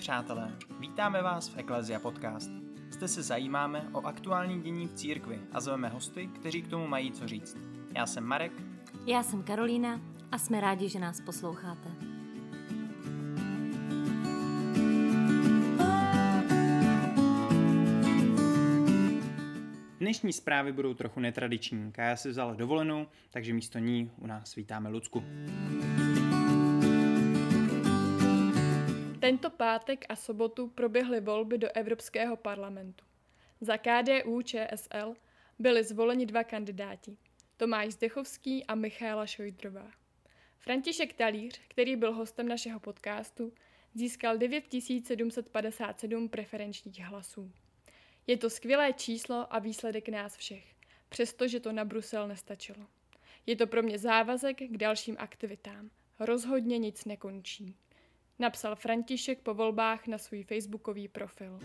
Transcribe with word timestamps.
přátelé, 0.00 0.52
vítáme 0.78 1.22
vás 1.22 1.48
v 1.48 1.58
Ecclesia 1.58 1.98
Podcast. 1.98 2.50
Zde 2.90 3.08
se 3.08 3.22
zajímáme 3.22 3.88
o 3.92 4.06
aktuální 4.06 4.62
dění 4.62 4.88
v 4.88 4.94
církvi 4.94 5.40
a 5.52 5.60
zveme 5.60 5.88
hosty, 5.88 6.26
kteří 6.26 6.62
k 6.62 6.68
tomu 6.68 6.86
mají 6.86 7.12
co 7.12 7.28
říct. 7.28 7.56
Já 7.96 8.06
jsem 8.06 8.24
Marek. 8.24 8.52
Já 9.06 9.22
jsem 9.22 9.42
Karolína 9.42 10.00
a 10.32 10.38
jsme 10.38 10.60
rádi, 10.60 10.88
že 10.88 10.98
nás 10.98 11.20
posloucháte. 11.20 11.90
Dnešní 19.98 20.32
zprávy 20.32 20.72
budou 20.72 20.94
trochu 20.94 21.20
netradiční. 21.20 21.92
Kája 21.92 22.16
si 22.16 22.28
vzala 22.28 22.54
dovolenou, 22.54 23.06
takže 23.30 23.52
místo 23.52 23.78
ní 23.78 24.10
u 24.18 24.26
nás 24.26 24.54
vítáme 24.54 24.88
Lucku. 24.88 25.24
Tento 29.20 29.50
pátek 29.50 30.04
a 30.08 30.16
sobotu 30.16 30.68
proběhly 30.68 31.20
volby 31.20 31.58
do 31.58 31.68
Evropského 31.74 32.36
parlamentu. 32.36 33.04
Za 33.60 33.76
KDU 33.76 34.42
ČSL 34.42 35.14
byli 35.58 35.84
zvoleni 35.84 36.26
dva 36.26 36.44
kandidáti, 36.44 37.16
Tomáš 37.56 37.92
Zdechovský 37.92 38.64
a 38.64 38.74
Michaela 38.74 39.26
Šojdrová. 39.26 39.90
František 40.58 41.12
Talíř, 41.12 41.60
který 41.68 41.96
byl 41.96 42.12
hostem 42.12 42.48
našeho 42.48 42.80
podcastu, 42.80 43.52
získal 43.94 44.38
9757 44.38 46.28
preferenčních 46.28 47.00
hlasů. 47.00 47.52
Je 48.26 48.36
to 48.36 48.50
skvělé 48.50 48.92
číslo 48.92 49.54
a 49.54 49.58
výsledek 49.58 50.08
nás 50.08 50.36
všech, 50.36 50.74
přestože 51.08 51.60
to 51.60 51.72
na 51.72 51.84
Brusel 51.84 52.28
nestačilo. 52.28 52.86
Je 53.46 53.56
to 53.56 53.66
pro 53.66 53.82
mě 53.82 53.98
závazek 53.98 54.56
k 54.56 54.76
dalším 54.76 55.16
aktivitám. 55.18 55.90
Rozhodně 56.18 56.78
nic 56.78 57.04
nekončí 57.04 57.76
napsal 58.40 58.76
František 58.76 59.38
po 59.40 59.54
volbách 59.54 60.06
na 60.06 60.18
svůj 60.18 60.42
facebookový 60.42 61.08
profil. 61.08 61.58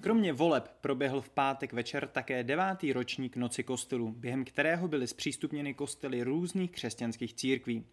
Kromě 0.00 0.32
voleb 0.32 0.68
proběhl 0.80 1.20
v 1.20 1.30
pátek 1.30 1.72
večer 1.72 2.08
také 2.08 2.44
devátý 2.44 2.92
ročník 2.92 3.36
Noci 3.36 3.62
kostelů, 3.62 4.12
během 4.12 4.44
kterého 4.44 4.88
byly 4.88 5.06
zpřístupněny 5.06 5.74
kostely 5.74 6.22
různých 6.22 6.70
křesťanských 6.70 7.34
církví. 7.34 7.84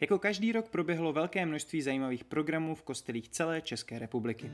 Jako 0.00 0.18
každý 0.18 0.52
rok 0.52 0.68
proběhlo 0.68 1.12
velké 1.12 1.46
množství 1.46 1.82
zajímavých 1.82 2.24
programů 2.24 2.74
v 2.74 2.82
kostelích 2.82 3.28
celé 3.28 3.60
České 3.60 3.98
republiky. 3.98 4.50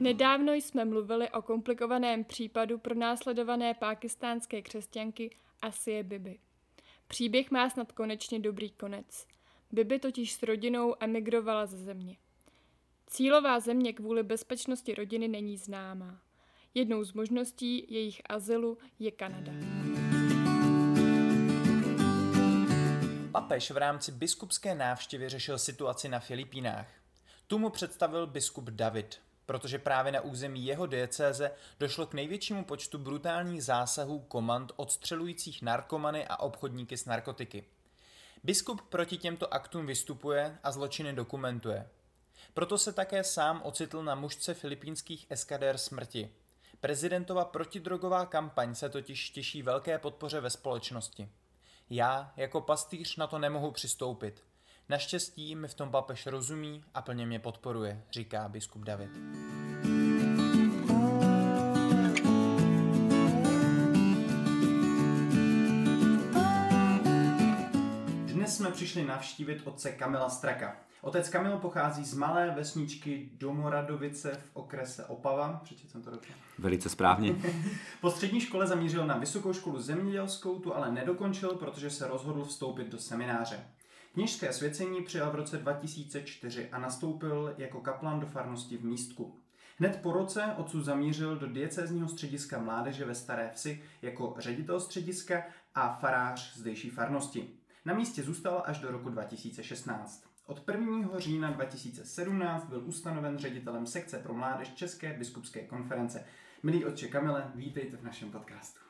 Nedávno 0.00 0.52
jsme 0.52 0.84
mluvili 0.84 1.30
o 1.30 1.42
komplikovaném 1.42 2.24
případu 2.24 2.78
pro 2.78 2.94
následované 2.94 3.74
pákistánské 3.74 4.62
křesťanky 4.62 5.30
Asie 5.62 6.02
Bibi. 6.02 6.38
Příběh 7.08 7.50
má 7.50 7.70
snad 7.70 7.92
konečně 7.92 8.38
dobrý 8.38 8.70
konec. 8.70 9.26
Bibi 9.72 9.98
totiž 9.98 10.32
s 10.32 10.42
rodinou 10.42 10.94
emigrovala 11.00 11.66
ze 11.66 11.78
země. 11.78 12.16
Cílová 13.06 13.60
země 13.60 13.92
kvůli 13.92 14.22
bezpečnosti 14.22 14.94
rodiny 14.94 15.28
není 15.28 15.56
známá. 15.56 16.20
Jednou 16.74 17.04
z 17.04 17.12
možností 17.12 17.86
jejich 17.88 18.22
azylu 18.28 18.78
je 18.98 19.10
Kanada. 19.10 19.52
Papež 23.32 23.70
v 23.70 23.76
rámci 23.76 24.12
biskupské 24.12 24.74
návštěvy 24.74 25.28
řešil 25.28 25.58
situaci 25.58 26.08
na 26.08 26.20
Filipínách. 26.20 26.88
Tu 27.46 27.58
mu 27.58 27.70
představil 27.70 28.26
biskup 28.26 28.70
David 28.70 29.20
protože 29.48 29.78
právě 29.78 30.12
na 30.12 30.20
území 30.20 30.66
jeho 30.66 30.86
diecéze 30.86 31.50
došlo 31.80 32.06
k 32.06 32.14
největšímu 32.14 32.64
počtu 32.64 32.98
brutálních 32.98 33.64
zásahů 33.64 34.20
komand 34.20 34.72
odstřelujících 34.76 35.62
narkomany 35.62 36.26
a 36.26 36.36
obchodníky 36.36 36.96
s 36.96 37.04
narkotiky. 37.04 37.64
Biskup 38.44 38.80
proti 38.80 39.16
těmto 39.16 39.54
aktům 39.54 39.86
vystupuje 39.86 40.58
a 40.62 40.72
zločiny 40.72 41.12
dokumentuje. 41.12 41.88
Proto 42.54 42.78
se 42.78 42.92
také 42.92 43.24
sám 43.24 43.60
ocitl 43.64 44.02
na 44.02 44.14
mužce 44.14 44.54
filipínských 44.54 45.26
eskadér 45.30 45.78
smrti. 45.78 46.30
Prezidentova 46.80 47.44
protidrogová 47.44 48.26
kampaň 48.26 48.74
se 48.74 48.88
totiž 48.88 49.30
těší 49.30 49.62
velké 49.62 49.98
podpoře 49.98 50.40
ve 50.40 50.50
společnosti. 50.50 51.28
Já, 51.90 52.32
jako 52.36 52.60
pastýř, 52.60 53.16
na 53.16 53.26
to 53.26 53.38
nemohu 53.38 53.70
přistoupit. 53.70 54.44
Naštěstí 54.90 55.56
mi 55.56 55.68
v 55.68 55.74
tom 55.74 55.90
papež 55.90 56.26
rozumí 56.26 56.84
a 56.94 57.02
plně 57.02 57.26
mě 57.26 57.38
podporuje, 57.38 58.02
říká 58.12 58.48
biskup 58.48 58.82
David. 58.82 59.10
Dnes 68.26 68.56
jsme 68.56 68.70
přišli 68.70 69.04
navštívit 69.04 69.62
otce 69.64 69.92
Kamila 69.92 70.30
Straka. 70.30 70.76
Otec 71.00 71.28
Kamil 71.28 71.56
pochází 71.56 72.04
z 72.04 72.14
malé 72.14 72.50
vesničky 72.50 73.30
Domoradovice 73.32 74.34
v 74.34 74.56
okrese 74.56 75.04
Opava. 75.04 75.60
Přečetl 75.64 75.92
jsem 75.92 76.02
to 76.02 76.10
dobře. 76.10 76.32
Velice 76.58 76.88
správně. 76.88 77.34
po 78.00 78.10
střední 78.10 78.40
škole 78.40 78.66
zamířil 78.66 79.06
na 79.06 79.16
vysokou 79.16 79.52
školu 79.52 79.80
zemědělskou, 79.80 80.58
tu 80.58 80.76
ale 80.76 80.92
nedokončil, 80.92 81.48
protože 81.48 81.90
se 81.90 82.08
rozhodl 82.08 82.44
vstoupit 82.44 82.88
do 82.88 82.98
semináře. 82.98 83.64
Kněžské 84.18 84.52
svěcení 84.52 85.02
přijal 85.02 85.30
v 85.30 85.34
roce 85.34 85.58
2004 85.58 86.68
a 86.72 86.78
nastoupil 86.78 87.54
jako 87.58 87.80
kaplan 87.80 88.20
do 88.20 88.26
farnosti 88.26 88.76
v 88.76 88.84
Místku. 88.84 89.34
Hned 89.78 90.00
po 90.02 90.12
roce 90.12 90.54
otců 90.56 90.82
zamířil 90.82 91.36
do 91.36 91.46
diecézního 91.46 92.08
střediska 92.08 92.58
mládeže 92.58 93.04
ve 93.04 93.14
Staré 93.14 93.50
Vsi 93.54 93.82
jako 94.02 94.34
ředitel 94.38 94.80
střediska 94.80 95.42
a 95.74 95.98
farář 96.00 96.56
zdejší 96.56 96.90
farnosti. 96.90 97.50
Na 97.84 97.94
místě 97.94 98.22
zůstal 98.22 98.62
až 98.66 98.78
do 98.78 98.90
roku 98.90 99.08
2016. 99.08 100.24
Od 100.46 100.68
1. 100.68 101.08
října 101.16 101.50
2017 101.50 102.64
byl 102.64 102.82
ustanoven 102.84 103.38
ředitelem 103.38 103.86
sekce 103.86 104.18
pro 104.18 104.34
mládež 104.34 104.74
České 104.74 105.12
biskupské 105.12 105.66
konference. 105.66 106.24
Milý 106.62 106.84
otče 106.84 107.08
Kamile, 107.08 107.52
vítejte 107.54 107.96
v 107.96 108.04
našem 108.04 108.30
podcastu. 108.30 108.80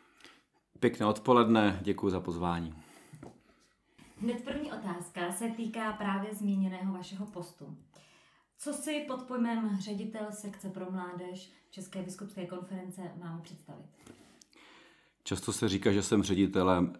Pěkné 0.80 1.06
odpoledne, 1.06 1.78
děkuji 1.82 2.10
za 2.10 2.20
pozvání. 2.20 2.87
Hned 4.20 4.44
první 4.44 4.72
otázka 4.72 5.32
se 5.32 5.48
týká 5.48 5.92
právě 5.92 6.34
zmíněného 6.34 6.92
vašeho 6.92 7.26
postu. 7.26 7.76
Co 8.58 8.72
si 8.72 9.04
pod 9.08 9.22
pojmem 9.22 9.78
ředitel 9.80 10.26
sekce 10.30 10.70
pro 10.70 10.90
mládež 10.90 11.52
České 11.70 12.02
biskupské 12.02 12.46
konference 12.46 13.02
máme 13.24 13.40
představit? 13.42 13.86
Často 15.24 15.52
se 15.52 15.68
říká, 15.68 15.92
že 15.92 16.02
jsem 16.02 16.22
ředitelem 16.22 16.92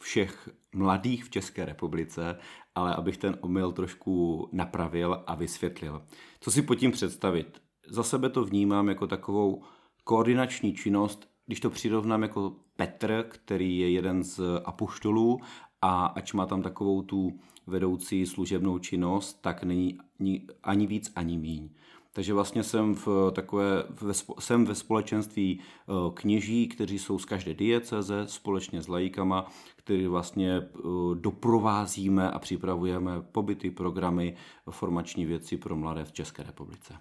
všech 0.00 0.48
mladých 0.74 1.24
v 1.24 1.30
České 1.30 1.64
republice, 1.64 2.38
ale 2.74 2.94
abych 2.94 3.16
ten 3.16 3.38
omyl 3.40 3.72
trošku 3.72 4.48
napravil 4.52 5.24
a 5.26 5.34
vysvětlil. 5.34 6.06
Co 6.40 6.50
si 6.50 6.62
pod 6.62 6.74
tím 6.74 6.92
představit? 6.92 7.62
Za 7.88 8.02
sebe 8.02 8.30
to 8.30 8.44
vnímám 8.44 8.88
jako 8.88 9.06
takovou 9.06 9.64
koordinační 10.04 10.74
činnost, 10.74 11.28
když 11.46 11.60
to 11.60 11.70
přirovnám 11.70 12.22
jako 12.22 12.56
Petr, 12.76 13.26
který 13.28 13.78
je 13.78 13.90
jeden 13.90 14.24
z 14.24 14.40
apoštolů 14.64 15.40
a 15.82 16.06
ač 16.06 16.32
má 16.32 16.46
tam 16.46 16.62
takovou 16.62 17.02
tu 17.02 17.38
vedoucí 17.66 18.26
služebnou 18.26 18.78
činnost, 18.78 19.32
tak 19.40 19.64
není 19.64 19.98
ani 20.62 20.86
víc, 20.86 21.12
ani 21.16 21.38
míň. 21.38 21.68
Takže 22.14 22.34
vlastně 22.34 22.62
jsem 22.62 22.94
v 22.94 23.08
takové, 23.32 23.84
ve, 24.00 24.14
jsem 24.38 24.64
ve 24.64 24.74
společenství 24.74 25.60
eh, 25.60 25.92
kněží, 26.14 26.68
kteří 26.68 26.98
jsou 26.98 27.18
z 27.18 27.24
každé 27.24 27.54
dieceze 27.54 28.28
společně 28.28 28.82
s 28.82 28.88
lajíkama, 28.88 29.46
který 29.76 30.06
vlastně 30.06 30.52
eh, 30.56 30.68
doprovázíme 31.14 32.30
a 32.30 32.38
připravujeme 32.38 33.22
pobyty, 33.22 33.70
programy, 33.70 34.36
formační 34.70 35.26
věci 35.26 35.56
pro 35.56 35.76
mladé 35.76 36.04
v 36.04 36.12
České 36.12 36.42
republice. 36.42 36.94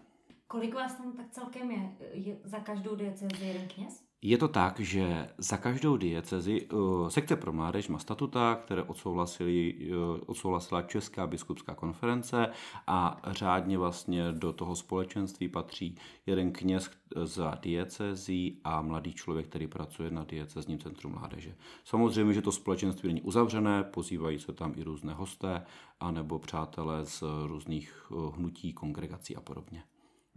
Kolik 0.48 0.76
vás 0.76 0.94
tam 0.94 1.12
tak 1.12 1.30
celkem 1.32 1.72
je? 1.72 1.92
je 2.14 2.38
za 2.44 2.60
každou 2.60 2.96
diecezi 2.96 3.46
jeden 3.46 3.68
kněz? 3.68 4.11
Je 4.24 4.38
to 4.38 4.48
tak, 4.48 4.80
že 4.80 5.30
za 5.38 5.58
každou 5.58 5.98
diecezi 5.98 6.68
uh, 6.68 7.08
sekce 7.10 7.36
pro 7.36 7.54
mládež 7.54 7.88
má 7.88 8.00
statuta, 8.00 8.56
které 8.66 8.84
uh, 8.84 8.90
odsouhlasila 10.26 10.82
Česká 10.82 11.28
biskupská 11.28 11.76
konference 11.76 12.52
a 12.88 13.22
řádně 13.28 13.78
vlastně 13.78 14.32
do 14.32 14.54
toho 14.54 14.76
společenství 14.76 15.48
patří 15.48 15.98
jeden 16.26 16.52
kněz 16.52 16.92
za 17.24 17.58
diecezí 17.62 18.62
a 18.64 18.82
mladý 18.82 19.14
člověk, 19.14 19.48
který 19.48 19.68
pracuje 19.68 20.12
na 20.12 20.24
diecezním 20.24 20.80
centru 20.80 21.10
mládeže. 21.10 21.56
Samozřejmě, 21.84 22.34
že 22.34 22.42
to 22.42 22.52
společenství 22.52 23.08
není 23.08 23.22
uzavřené, 23.22 23.84
pozývají 23.84 24.40
se 24.40 24.54
tam 24.54 24.74
i 24.76 24.84
různé 24.84 25.14
hosté 25.14 25.66
anebo 26.00 26.40
přátelé 26.40 27.06
z 27.06 27.24
různých 27.48 28.12
hnutí, 28.36 28.74
kongregací 28.74 29.36
a 29.36 29.42
podobně. 29.42 29.84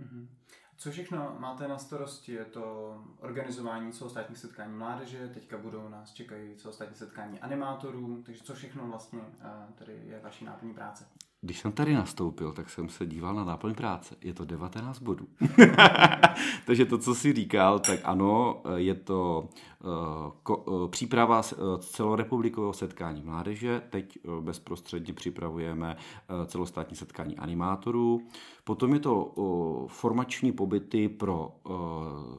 Mm-hmm. 0.01 0.27
Co 0.76 0.91
všechno 0.91 1.37
máte 1.38 1.69
na 1.69 1.79
starosti? 1.79 2.32
Je 2.32 2.44
to 2.44 2.97
organizování 3.21 3.93
celostátních 3.93 4.38
setkání 4.38 4.76
mládeže, 4.76 5.31
teďka 5.35 5.59
budou 5.59 5.88
nás 5.88 6.12
čekají 6.12 6.55
celostátní 6.56 6.97
setkání 6.97 7.41
animátorů, 7.41 8.23
takže 8.26 8.43
co 8.43 8.55
všechno 8.55 8.87
vlastně 8.87 9.21
tady 9.75 9.93
je 10.06 10.21
vaší 10.25 10.44
náplní 10.44 10.75
práce? 10.75 11.05
Když 11.41 11.61
jsem 11.61 11.73
tady 11.73 11.94
nastoupil, 11.94 12.53
tak 12.53 12.71
jsem 12.71 12.88
se 12.88 13.06
díval 13.06 13.35
na 13.35 13.44
náplň 13.44 13.75
práce. 13.75 14.15
Je 14.21 14.35
to 14.35 14.44
19 14.44 14.99
bodů. 14.99 15.29
Takže 16.67 16.85
to, 16.85 16.99
co 16.99 17.15
si 17.15 17.32
říkal, 17.32 17.79
tak 17.79 18.00
ano, 18.05 18.62
je 18.76 18.94
to 18.94 19.49
ko, 20.43 20.89
příprava 20.91 21.43
celorepublikového 21.79 22.73
setkání 22.73 23.23
mládeže. 23.23 23.83
Teď 23.91 24.19
bezprostředně 24.41 25.15
připravujeme 25.15 25.97
celostátní 26.47 26.97
setkání 26.97 27.37
animátorů. 27.37 28.23
Potom 28.65 28.95
je 28.95 29.01
to 29.01 29.33
formační 29.89 30.53
pobyty 30.53 31.09
pro 31.09 31.57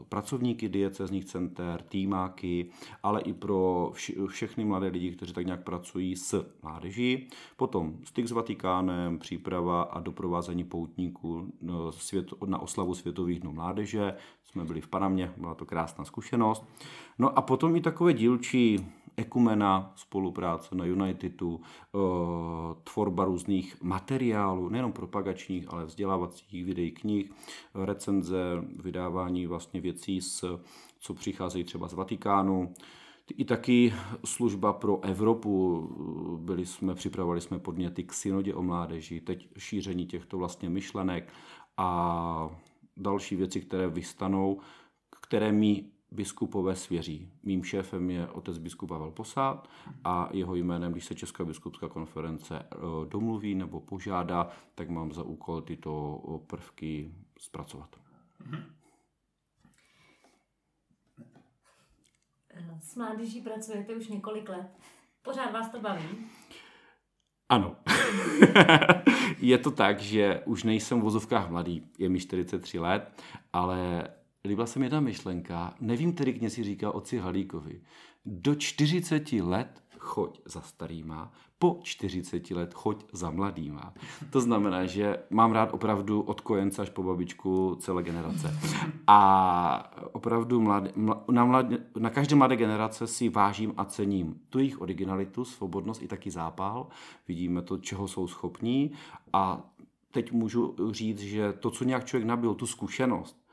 pracovníky 0.09 0.69
diecezních 0.69 1.25
center, 1.25 1.81
týmáky, 1.81 2.69
ale 3.03 3.21
i 3.21 3.33
pro 3.33 3.91
všechny 4.27 4.65
mladé 4.65 4.87
lidi, 4.87 5.11
kteří 5.11 5.33
tak 5.33 5.45
nějak 5.45 5.63
pracují 5.63 6.15
s 6.15 6.45
mládeží. 6.63 7.29
Potom 7.57 7.97
styk 8.03 8.27
s 8.27 8.31
Vatikánem, 8.31 9.19
příprava 9.19 9.81
a 9.81 9.99
doprovázení 9.99 10.63
poutníků 10.63 11.53
na 12.45 12.59
oslavu 12.59 12.95
Světových 12.95 13.39
dnů 13.39 13.51
mládeže. 13.51 14.15
Jsme 14.43 14.65
byli 14.65 14.81
v 14.81 14.87
Panamě, 14.87 15.33
byla 15.37 15.55
to 15.55 15.65
krásná 15.65 16.05
zkušenost. 16.05 16.65
No 17.19 17.34
a 17.35 17.41
potom 17.41 17.75
i 17.75 17.81
takové 17.81 18.13
dílčí 18.13 18.85
ekumena, 19.17 19.93
spolupráce 19.95 20.75
na 20.75 20.85
Unitedu, 20.85 21.61
eh, 21.61 21.97
tvorba 22.83 23.25
různých 23.25 23.81
materiálů, 23.83 24.69
nejenom 24.69 24.91
propagačních, 24.91 25.73
ale 25.73 25.85
vzdělávacích 25.85 26.65
videí, 26.65 26.91
knih, 26.91 27.31
recenze, 27.75 28.63
vydávání 28.83 29.47
vlastně 29.47 29.81
věcí, 29.81 30.21
s, 30.21 30.59
co 30.99 31.13
přicházejí 31.13 31.63
třeba 31.63 31.87
z 31.87 31.93
Vatikánu, 31.93 32.73
i 33.37 33.45
taky 33.45 33.93
služba 34.25 34.73
pro 34.73 35.03
Evropu. 35.03 35.81
Byli 36.41 36.65
jsme, 36.65 36.95
připravovali 36.95 37.41
jsme 37.41 37.59
podněty 37.59 38.03
k 38.03 38.13
synodě 38.13 38.53
o 38.53 38.63
mládeži, 38.63 39.21
teď 39.21 39.47
šíření 39.57 40.05
těchto 40.05 40.37
vlastně 40.37 40.69
myšlenek 40.69 41.33
a 41.77 42.49
další 42.97 43.35
věci, 43.35 43.61
které 43.61 43.87
vystanou, 43.87 44.59
které 45.21 45.51
mi 45.51 45.85
biskupové 46.15 46.75
svěří. 46.75 47.31
Mým 47.43 47.63
šéfem 47.63 48.09
je 48.09 48.27
otec 48.27 48.57
biskup 48.57 48.89
Pavel 48.89 49.11
Posát 49.11 49.69
a 50.03 50.29
jeho 50.31 50.55
jménem, 50.55 50.91
když 50.91 51.05
se 51.05 51.15
Česká 51.15 51.45
biskupská 51.45 51.87
konference 51.87 52.59
eh, 52.59 52.77
domluví 53.09 53.55
nebo 53.55 53.79
požádá, 53.79 54.49
tak 54.75 54.89
mám 54.89 55.11
za 55.11 55.23
úkol 55.23 55.61
tyto 55.61 56.21
prvky 56.47 57.11
zpracovat. 57.39 57.95
S 62.81 62.95
mládeží 62.95 63.41
pracujete 63.41 63.95
už 63.95 64.07
několik 64.07 64.49
let. 64.49 64.67
Pořád 65.21 65.51
vás 65.51 65.69
to 65.69 65.79
baví? 65.79 66.03
Ano. 67.49 67.75
je 69.39 69.57
to 69.57 69.71
tak, 69.71 69.99
že 69.99 70.41
už 70.45 70.63
nejsem 70.63 70.99
v 70.99 71.03
vozovkách 71.03 71.49
mladý, 71.49 71.87
je 71.99 72.09
mi 72.09 72.19
43 72.19 72.79
let, 72.79 73.23
ale 73.53 74.07
líbila 74.47 74.67
se 74.67 74.79
mi 74.79 74.89
ta 74.89 74.99
myšlenka, 74.99 75.75
nevím 75.79 76.13
tedy, 76.13 76.33
kněz 76.33 76.53
si 76.53 76.63
říkal 76.63 76.91
oci 76.95 77.17
Halíkovi, 77.17 77.81
do 78.25 78.55
40 78.55 79.31
let 79.31 79.83
choď 79.99 80.41
za 80.45 80.61
starýma, 80.61 81.31
po 81.59 81.79
40 81.83 82.51
let 82.51 82.73
choď 82.73 83.05
za 83.13 83.29
mladýma. 83.29 83.93
To 84.29 84.41
znamená, 84.41 84.85
že 84.85 85.17
mám 85.29 85.51
rád 85.51 85.73
opravdu 85.73 86.21
od 86.21 86.41
kojence 86.41 86.81
až 86.81 86.89
po 86.89 87.03
babičku 87.03 87.75
celé 87.79 88.03
generace. 88.03 88.59
A 89.07 89.93
opravdu 90.11 90.61
mladé, 90.61 90.91
na, 91.31 91.45
mladé, 91.45 91.77
na 91.99 92.09
každé 92.09 92.35
mladé 92.35 92.55
generace 92.55 93.07
si 93.07 93.29
vážím 93.29 93.73
a 93.77 93.85
cením 93.85 94.41
tu 94.49 94.59
jejich 94.59 94.81
originalitu, 94.81 95.45
svobodnost 95.45 96.01
i 96.01 96.07
taky 96.07 96.31
zápal. 96.31 96.87
Vidíme 97.27 97.61
to, 97.61 97.77
čeho 97.77 98.07
jsou 98.07 98.27
schopní 98.27 98.91
a 99.33 99.69
teď 100.11 100.31
můžu 100.31 100.75
říct, 100.91 101.19
že 101.19 101.53
to, 101.53 101.71
co 101.71 101.83
nějak 101.83 102.05
člověk 102.05 102.27
nabil, 102.27 102.53
tu 102.53 102.67
zkušenost, 102.67 103.44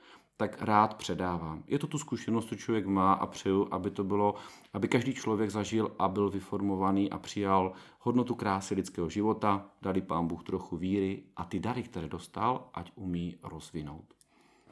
tak 0.48 0.62
rád 0.62 0.94
předávám. 0.94 1.64
Je 1.66 1.78
to 1.78 1.86
tu 1.86 1.98
zkušenost, 1.98 2.48
co 2.48 2.54
člověk 2.54 2.86
má 2.86 3.12
a 3.12 3.26
přeju, 3.26 3.68
aby 3.70 3.90
to 3.90 4.04
bylo, 4.04 4.34
aby 4.72 4.88
každý 4.88 5.14
člověk 5.14 5.50
zažil 5.50 5.94
a 5.98 6.08
byl 6.08 6.30
vyformovaný 6.30 7.10
a 7.10 7.18
přijal 7.18 7.72
hodnotu 7.98 8.34
krásy 8.34 8.74
lidského 8.74 9.08
života, 9.08 9.66
dali 9.82 10.00
pán 10.00 10.26
Bůh 10.26 10.42
trochu 10.42 10.76
víry 10.76 11.22
a 11.36 11.44
ty 11.44 11.60
dary, 11.60 11.82
které 11.82 12.08
dostal, 12.08 12.70
ať 12.74 12.92
umí 12.94 13.36
rozvinout. 13.42 14.14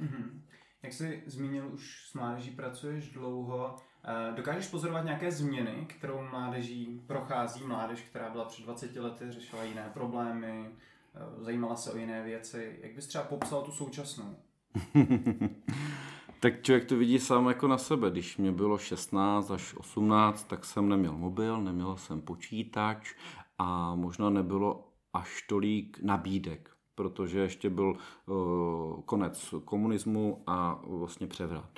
Mm-hmm. 0.01 0.41
Jak 0.83 0.93
jsi 0.93 1.23
zmínil, 1.27 1.71
už 1.73 2.09
s 2.11 2.15
mládeží 2.15 2.51
pracuješ 2.51 3.11
dlouho. 3.11 3.77
Eh, 4.05 4.33
dokážeš 4.37 4.69
pozorovat 4.69 5.05
nějaké 5.05 5.33
změny, 5.33 5.87
kterou 5.89 6.23
mládeží 6.23 7.03
prochází 7.07 7.65
mládež, 7.65 8.03
která 8.03 8.31
byla 8.31 8.45
před 8.45 8.63
20 8.63 8.97
lety, 8.97 9.33
řešila 9.33 9.63
jiné 9.63 9.91
problémy, 9.95 10.67
eh, 11.15 11.45
zajímala 11.45 11.77
se 11.77 11.93
o 11.93 11.97
jiné 11.97 12.23
věci. 12.23 12.79
Jak 12.83 12.95
bys 12.95 13.07
třeba 13.07 13.25
popsal 13.25 13.63
tu 13.63 13.73
současnou? 13.73 14.37
tak 16.41 16.63
člověk 16.63 16.85
to 16.85 16.97
vidí 16.97 17.19
sám 17.19 17.49
jako 17.49 17.69
na 17.69 17.79
sebe. 17.79 18.11
Když 18.11 18.37
mě 18.37 18.53
bylo 18.53 18.79
16 18.79 19.51
až 19.51 19.75
18, 19.75 20.45
tak 20.45 20.65
jsem 20.65 20.89
neměl 20.89 21.13
mobil, 21.13 21.61
neměl 21.61 21.97
jsem 21.97 22.21
počítač 22.21 23.15
a 23.59 23.95
možná 23.95 24.31
nebylo 24.31 24.89
až 25.13 25.43
tolik 25.49 25.99
nabídek, 26.03 26.71
protože 26.95 27.41
ještě 27.41 27.71
byl 27.71 27.97
uh, 28.27 29.01
konec 29.01 29.55
komunismu 29.65 30.43
a 30.47 30.81
vlastně 30.85 31.27
převrat. 31.27 31.71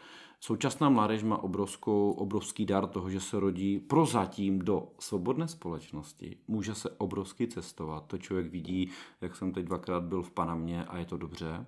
Současná 0.45 0.89
mládež 0.89 1.23
má 1.23 1.43
obrovskou, 1.43 2.13
obrovský 2.13 2.67
dar 2.67 2.87
toho, 2.87 3.11
že 3.11 3.21
se 3.21 3.41
rodí 3.41 3.79
prozatím 3.79 4.59
do 4.59 4.89
svobodné 4.99 5.49
společnosti. 5.49 6.37
Může 6.49 6.75
se 6.75 6.91
obrovsky 6.91 7.49
cestovat. 7.49 8.07
To 8.07 8.19
člověk 8.19 8.51
vidí, 8.51 8.91
jak 9.21 9.37
jsem 9.37 9.53
teď 9.53 9.65
dvakrát 9.65 10.03
byl 10.03 10.23
v 10.23 10.31
Panamě 10.31 10.85
a 10.85 10.99
je 10.99 11.05
to 11.05 11.17
dobře. 11.17 11.67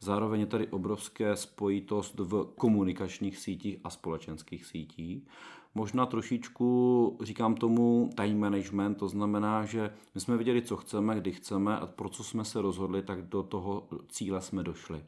Zároveň 0.00 0.40
je 0.40 0.46
tady 0.46 0.68
obrovské 0.68 1.36
spojitost 1.36 2.18
v 2.18 2.44
komunikačních 2.56 3.38
sítích 3.38 3.76
a 3.84 3.90
společenských 3.90 4.66
sítích. 4.66 5.26
Možná 5.74 6.06
trošičku, 6.06 7.18
říkám 7.22 7.54
tomu, 7.54 8.10
time 8.16 8.38
management, 8.38 8.94
to 8.94 9.08
znamená, 9.08 9.64
že 9.64 9.90
my 10.14 10.20
jsme 10.20 10.36
viděli, 10.36 10.62
co 10.62 10.76
chceme, 10.76 11.16
kdy 11.16 11.32
chceme 11.32 11.78
a 11.78 11.86
pro 11.86 12.08
co 12.08 12.24
jsme 12.24 12.44
se 12.44 12.60
rozhodli, 12.62 13.02
tak 13.02 13.22
do 13.22 13.42
toho 13.42 13.88
cíle 14.08 14.40
jsme 14.40 14.62
došli. 14.62 15.04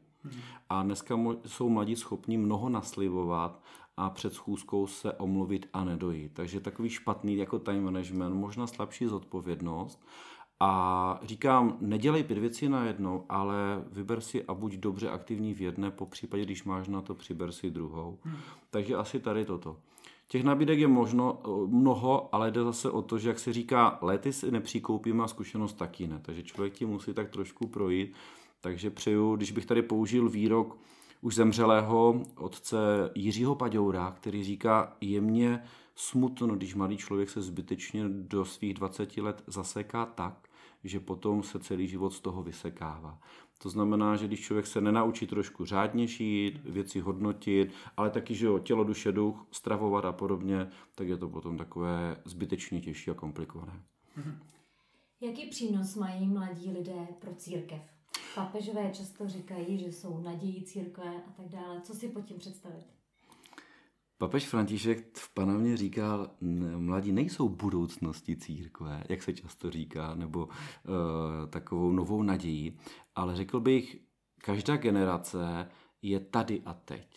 A 0.69 0.83
dneska 0.83 1.19
jsou 1.47 1.69
mladí 1.69 1.97
schopni 1.97 2.37
mnoho 2.39 2.69
naslivovat 2.69 3.63
a 3.97 4.11
před 4.11 4.35
schůzkou 4.35 4.87
se 4.87 5.13
omluvit 5.13 5.69
a 5.73 5.85
nedojít. 5.85 6.33
Takže 6.35 6.61
takový 6.61 6.89
špatný 6.89 7.37
jako 7.37 7.59
time 7.59 7.85
management, 7.85 8.35
možná 8.35 8.67
slabší 8.67 9.07
zodpovědnost. 9.07 10.05
A 10.61 11.21
říkám, 11.23 11.77
nedělej 11.81 12.25
pět 12.25 12.39
věcí 12.39 12.69
najednou, 12.69 13.25
ale 13.29 13.85
vyber 13.93 14.21
si 14.21 14.45
a 14.45 14.55
buď 14.55 14.75
dobře 14.75 15.11
aktivní 15.11 15.55
v 15.55 15.61
jedné, 15.61 15.91
po 15.91 16.07
případě, 16.07 16.45
když 16.45 16.65
máš 16.65 16.89
na 16.89 17.01
to, 17.01 17.15
přiber 17.15 17.53
si 17.53 17.71
druhou. 17.71 18.19
Hmm. 18.23 18.37
Takže 18.71 18.95
asi 18.95 19.21
tady 19.21 19.45
toto. 19.45 19.77
Těch 20.29 20.45
nabídek 20.45 20.79
je 20.79 20.89
možno, 20.89 21.39
mnoho, 21.67 22.35
ale 22.35 22.51
jde 22.51 22.65
zase 22.65 22.91
o 22.91 23.03
to, 23.03 23.19
že 23.19 23.29
jak 23.29 23.39
se 23.39 23.53
říká, 23.53 23.99
lety 24.03 24.33
si 24.33 24.51
nepřikoupíme 24.51 25.25
a 25.25 25.29
zkušenost 25.29 25.73
taky 25.73 26.07
ne. 26.07 26.21
Takže 26.23 26.43
člověk 26.43 26.73
ti 26.73 26.87
musí 26.87 27.15
tak 27.15 27.31
trošku 27.31 27.67
projít 27.67 28.15
takže 28.61 28.91
přeju, 28.91 29.37
když 29.37 29.53
bych 29.53 29.67
tady 29.67 29.83
použil 29.83 30.29
výrok 30.29 30.79
už 31.21 31.35
zemřelého 31.35 32.23
otce 32.37 32.77
Jiřího 33.15 33.55
Paďoura, 33.55 34.11
který 34.11 34.45
říká, 34.45 34.97
je 35.01 35.21
mě 35.21 35.63
smutno, 35.95 36.57
když 36.57 36.75
mladý 36.75 36.97
člověk 36.97 37.31
se 37.31 37.43
zbytečně 37.43 38.05
do 38.09 38.45
svých 38.45 38.75
20 38.75 39.17
let 39.17 39.43
zaseká 39.47 40.07
tak, 40.07 40.48
že 40.89 41.01
potom 41.01 41.43
se 41.43 41.59
celý 41.59 41.89
život 41.89 42.11
z 42.11 42.21
toho 42.21 42.43
vysekává. 42.43 43.21
To 43.59 43.71
znamená, 43.71 44.17
že 44.17 44.27
když 44.27 44.41
člověk 44.41 44.67
se 44.67 44.81
nenaučí 44.81 45.27
trošku 45.27 45.65
řádně 45.65 46.07
žít, 46.07 46.61
věci 46.65 47.01
hodnotit, 47.01 47.73
ale 47.97 48.11
taky, 48.11 48.35
že 48.35 48.47
jo, 48.47 48.59
tělo, 48.59 48.85
duše, 48.85 49.13
duch, 49.13 49.47
stravovat 49.51 50.05
a 50.05 50.13
podobně, 50.13 50.69
tak 50.95 51.09
je 51.09 51.17
to 51.17 51.29
potom 51.29 51.57
takové 51.57 52.17
zbytečně 52.25 52.81
těžší 52.81 53.11
a 53.11 53.15
komplikované. 53.15 53.83
Jaký 55.21 55.47
přínos 55.47 55.97
mají 55.97 56.27
mladí 56.27 56.71
lidé 56.71 57.07
pro 57.19 57.35
církev? 57.35 57.83
Papežové 58.35 58.91
často 58.91 59.29
říkají, 59.29 59.79
že 59.79 59.87
jsou 59.87 60.21
nadějí 60.21 60.65
církve 60.65 61.23
a 61.27 61.31
tak 61.37 61.49
dále. 61.49 61.81
Co 61.81 61.95
si 61.95 62.09
pod 62.09 62.25
tím 62.25 62.39
představit? 62.39 62.98
Papež 64.19 64.47
František 64.47 65.19
v 65.19 65.35
Panamě 65.35 65.77
říkal, 65.77 66.31
mladí 66.77 67.13
nejsou 67.13 67.49
budoucností 67.49 68.37
církve, 68.37 69.05
jak 69.09 69.23
se 69.23 69.33
často 69.33 69.71
říká, 69.71 70.15
nebo 70.15 70.47
uh, 70.47 70.53
takovou 71.51 71.93
novou 71.93 72.23
nadějí, 72.23 72.79
ale 73.15 73.37
řekl 73.37 73.61
bych, 73.61 73.97
každá 74.43 74.77
generace 74.77 75.69
je 76.03 76.21
tady 76.21 76.63
a 76.65 76.75
teď. 76.75 77.17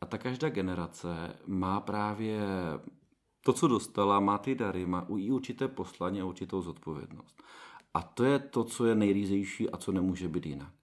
A 0.00 0.06
ta 0.06 0.18
každá 0.18 0.48
generace 0.48 1.36
má 1.46 1.80
právě 1.80 2.40
to, 3.44 3.52
co 3.52 3.68
dostala, 3.68 4.20
má 4.20 4.38
ty 4.38 4.54
dary, 4.54 4.86
má 4.86 5.06
i 5.16 5.30
určité 5.30 5.68
poslání 5.68 6.20
a 6.20 6.24
určitou 6.24 6.62
zodpovědnost. 6.62 7.42
A 7.94 8.02
to 8.02 8.24
je 8.24 8.38
to, 8.38 8.64
co 8.64 8.86
je 8.86 8.94
nejrýzejší 8.94 9.70
a 9.70 9.76
co 9.76 9.92
nemůže 9.92 10.28
být 10.28 10.46
jinak. 10.46 10.79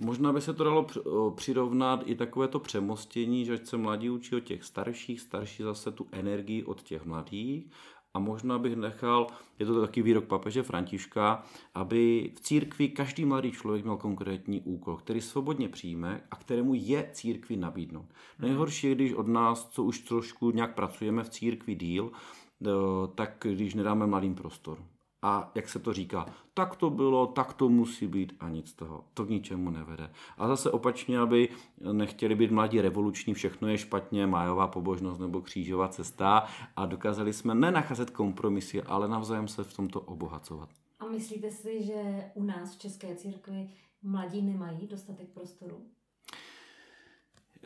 Možná 0.00 0.32
by 0.32 0.40
se 0.40 0.54
to 0.54 0.64
dalo 0.64 0.86
přirovnat 1.34 2.02
i 2.04 2.14
takové 2.14 2.48
to 2.48 2.60
přemostění, 2.60 3.44
že 3.44 3.58
se 3.58 3.76
mladí 3.76 4.10
učí 4.10 4.36
od 4.36 4.40
těch 4.40 4.64
starších, 4.64 5.20
starší 5.20 5.62
zase 5.62 5.92
tu 5.92 6.06
energii 6.12 6.64
od 6.64 6.82
těch 6.82 7.04
mladých. 7.04 7.70
A 8.14 8.18
možná 8.18 8.58
bych 8.58 8.76
nechal, 8.76 9.26
je 9.58 9.66
to 9.66 9.80
taky 9.80 10.02
výrok 10.02 10.24
papeže 10.24 10.62
Františka, 10.62 11.42
aby 11.74 12.32
v 12.36 12.40
církvi 12.40 12.88
každý 12.88 13.24
mladý 13.24 13.52
člověk 13.52 13.84
měl 13.84 13.96
konkrétní 13.96 14.60
úkol, 14.60 14.96
který 14.96 15.20
svobodně 15.20 15.68
přijme 15.68 16.20
a 16.30 16.36
kterému 16.36 16.74
je 16.74 17.10
církvi 17.12 17.56
nabídnout. 17.56 18.06
Nejhorší 18.38 18.86
je, 18.86 18.94
když 18.94 19.12
od 19.12 19.28
nás, 19.28 19.70
co 19.70 19.84
už 19.84 19.98
trošku 19.98 20.50
nějak 20.50 20.74
pracujeme 20.74 21.24
v 21.24 21.30
církvi 21.30 21.74
díl, 21.74 22.12
eh, 22.12 22.70
tak 23.14 23.46
když 23.50 23.74
nedáme 23.74 24.06
mladým 24.06 24.34
prostor 24.34 24.78
a 25.22 25.50
jak 25.54 25.68
se 25.68 25.78
to 25.78 25.92
říká, 25.92 26.26
tak 26.54 26.76
to 26.76 26.90
bylo, 26.90 27.26
tak 27.26 27.52
to 27.52 27.68
musí 27.68 28.06
být 28.06 28.32
a 28.40 28.48
nic 28.48 28.68
z 28.68 28.72
toho. 28.72 29.04
To 29.14 29.24
k 29.24 29.30
ničemu 29.30 29.70
nevede. 29.70 30.10
A 30.38 30.48
zase 30.48 30.70
opačně, 30.70 31.18
aby 31.18 31.48
nechtěli 31.92 32.34
být 32.34 32.50
mladí 32.50 32.80
revoluční, 32.80 33.34
všechno 33.34 33.68
je 33.68 33.78
špatně, 33.78 34.26
májová 34.26 34.68
pobožnost 34.68 35.20
nebo 35.20 35.40
křížová 35.40 35.88
cesta 35.88 36.46
a 36.76 36.86
dokázali 36.86 37.32
jsme 37.32 37.54
nenacházet 37.54 38.10
kompromisy, 38.10 38.82
ale 38.82 39.08
navzájem 39.08 39.48
se 39.48 39.64
v 39.64 39.76
tomto 39.76 40.00
obohacovat. 40.00 40.68
A 41.00 41.06
myslíte 41.06 41.50
si, 41.50 41.82
že 41.82 42.30
u 42.34 42.44
nás 42.44 42.74
v 42.74 42.78
České 42.78 43.14
církvi 43.14 43.70
mladí 44.02 44.42
nemají 44.42 44.86
dostatek 44.86 45.28
prostoru? 45.28 45.76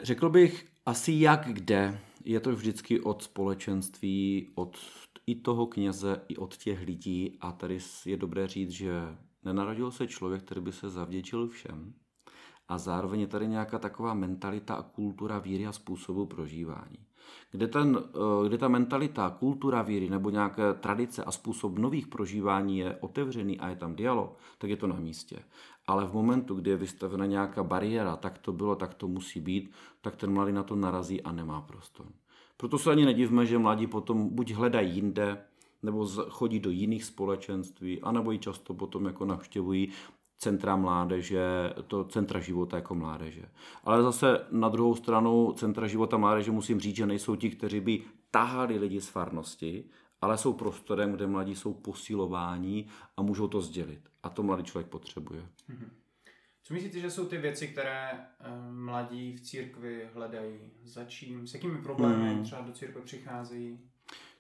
Řekl 0.03 0.31
bych 0.31 0.67
asi 0.87 1.13
jak 1.13 1.49
kde. 1.53 2.01
Je 2.25 2.41
to 2.41 2.53
vždycky 2.53 3.01
od 3.01 3.23
společenství, 3.23 4.53
od 4.55 4.77
i 5.27 5.35
toho 5.35 5.67
kněze, 5.67 6.21
i 6.29 6.37
od 6.37 6.57
těch 6.57 6.83
lidí. 6.83 7.39
A 7.41 7.53
tady 7.53 7.79
je 8.07 8.17
dobré 8.17 8.47
říct, 8.47 8.71
že 8.71 9.17
nenarodil 9.45 9.91
se 9.91 10.07
člověk, 10.07 10.43
který 10.43 10.61
by 10.61 10.73
se 10.73 10.91
zavděčil 10.91 11.49
všem. 11.49 11.95
A 12.69 12.79
zároveň 12.79 13.21
je 13.21 13.27
tady 13.27 13.49
nějaká 13.49 13.79
taková 13.79 14.15
mentalita 14.15 14.75
a 14.75 14.83
kultura 14.83 15.39
víry 15.39 15.67
a 15.67 15.73
způsobu 15.73 16.27
prožívání. 16.27 16.99
Kde, 17.51 17.69
ten, 17.69 17.99
eh, 17.99 18.49
kde 18.49 18.59
ta 18.59 18.69
mentalita, 18.69 19.31
kultura 19.31 19.83
víry 19.83 20.11
nebo 20.11 20.31
nějaké 20.31 20.75
tradice 20.75 21.25
a 21.25 21.33
způsob 21.33 21.79
nových 21.79 22.07
prožívání 22.07 22.79
je 22.79 22.97
otevřený 22.97 23.61
a 23.61 23.69
je 23.69 23.77
tam 23.77 23.97
dialog, 23.97 24.39
tak 24.59 24.71
je 24.71 24.77
to 24.77 24.87
na 24.87 24.97
místě. 24.97 25.39
Ale 25.87 26.07
v 26.07 26.13
momentu, 26.13 26.55
kdy 26.55 26.71
je 26.71 26.77
vystavena 26.77 27.27
nějaká 27.27 27.63
bariéra, 27.63 28.17
tak 28.17 28.39
to 28.39 28.53
bylo, 28.53 28.77
tak 28.77 28.95
to 28.95 29.09
musí 29.09 29.41
být, 29.41 29.71
tak 30.01 30.17
ten 30.17 30.33
mladý 30.33 30.53
na 30.53 30.63
to 30.63 30.77
narazí 30.77 31.23
a 31.23 31.33
nemá 31.33 31.61
prostor. 31.61 32.07
Proto 32.57 32.79
se 32.79 32.91
ani 32.91 33.05
nedivme, 33.05 33.47
že 33.47 33.59
mladí 33.59 33.87
potom 33.87 34.29
buď 34.35 34.51
hledají 34.51 34.95
jinde, 34.95 35.39
nebo 35.83 36.07
chodí 36.29 36.61
do 36.61 36.71
jiných 36.71 37.05
společenství, 37.05 38.03
anebo 38.03 38.33
i 38.33 38.39
často 38.39 38.75
potom 38.75 39.05
jako 39.07 39.25
navštěvují 39.25 39.93
centra 40.39 40.77
mládeže, 40.77 41.75
to 41.87 42.05
centra 42.05 42.41
života 42.41 42.77
jako 42.77 42.95
mládeže. 42.95 43.43
Ale 43.85 44.03
zase 44.03 44.47
na 44.51 44.69
druhou 44.69 44.95
stranu 44.95 45.53
centra 45.57 45.87
života 45.87 46.17
mládeže 46.17 46.51
musím 46.51 46.81
říct, 46.81 46.97
že 46.97 47.07
nejsou 47.07 47.37
ti, 47.37 47.51
kteří 47.51 47.81
by 47.81 48.03
tahali 48.31 48.79
lidi 48.79 49.01
z 49.01 49.09
farnosti, 49.09 49.85
ale 50.21 50.39
jsou 50.39 50.53
prostorem, 50.53 51.13
kde 51.13 51.27
mladí 51.27 51.55
jsou 51.55 51.75
posilováni 51.75 52.87
a 53.17 53.23
můžou 53.23 53.49
to 53.49 53.61
sdělit. 53.61 54.01
A 54.23 54.29
to 54.29 54.43
mladý 54.43 54.63
člověk 54.63 54.89
potřebuje. 54.89 55.41
Mm-hmm. 55.41 55.89
Co 56.67 56.75
myslíte, 56.75 57.01
že 57.01 57.11
jsou 57.11 57.27
ty 57.27 57.39
věci, 57.39 57.69
které 57.69 58.11
uh, 58.13 58.75
mladí 58.75 59.33
v 59.33 59.41
církvi 59.41 60.09
hledají? 60.15 60.59
Za 60.85 61.05
čím? 61.05 61.47
S 61.47 61.55
jakými 61.55 61.79
problémy 61.79 62.35
hmm. 62.35 62.45
třeba 62.45 62.61
do 62.61 62.73
církve 62.73 63.01
přicházejí? 63.01 63.79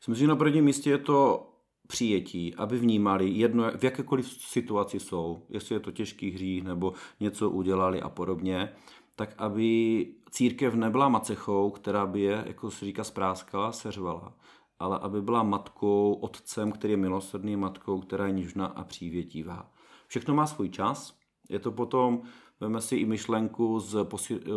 Myslím, 0.08 0.26
že 0.26 0.26
na 0.26 0.36
prvním 0.36 0.64
místě 0.64 0.90
je 0.90 0.98
to 0.98 1.48
přijetí, 1.86 2.54
aby 2.54 2.78
vnímali, 2.78 3.28
jedno, 3.28 3.70
v 3.70 3.84
jakékoliv 3.84 4.28
situaci 4.28 5.00
jsou, 5.00 5.46
jestli 5.48 5.74
je 5.74 5.80
to 5.80 5.92
těžký 5.92 6.30
hřích 6.30 6.64
nebo 6.64 6.92
něco 7.20 7.50
udělali 7.50 8.00
a 8.00 8.08
podobně, 8.08 8.72
tak 9.16 9.34
aby 9.38 10.06
církev 10.30 10.74
nebyla 10.74 11.08
macechou, 11.08 11.70
která 11.70 12.06
by 12.06 12.20
je, 12.20 12.44
jako 12.46 12.70
se 12.70 12.84
říká, 12.84 13.04
spráskala, 13.04 13.72
seřvala, 13.72 14.36
ale 14.78 14.98
aby 14.98 15.22
byla 15.22 15.42
matkou, 15.42 16.14
otcem, 16.14 16.72
který 16.72 16.92
je 16.92 16.96
milosrdný, 16.96 17.56
matkou, 17.56 18.00
která 18.00 18.26
je 18.26 18.32
nižná 18.32 18.66
a 18.66 18.84
přívětivá. 18.84 19.72
Všechno 20.06 20.34
má 20.34 20.46
svůj 20.46 20.68
čas, 20.68 21.25
je 21.48 21.58
to 21.58 21.72
potom, 21.72 22.22
veme 22.60 22.80
si 22.80 22.96
i 22.96 23.04
myšlenku 23.04 23.80
z, 23.80 24.06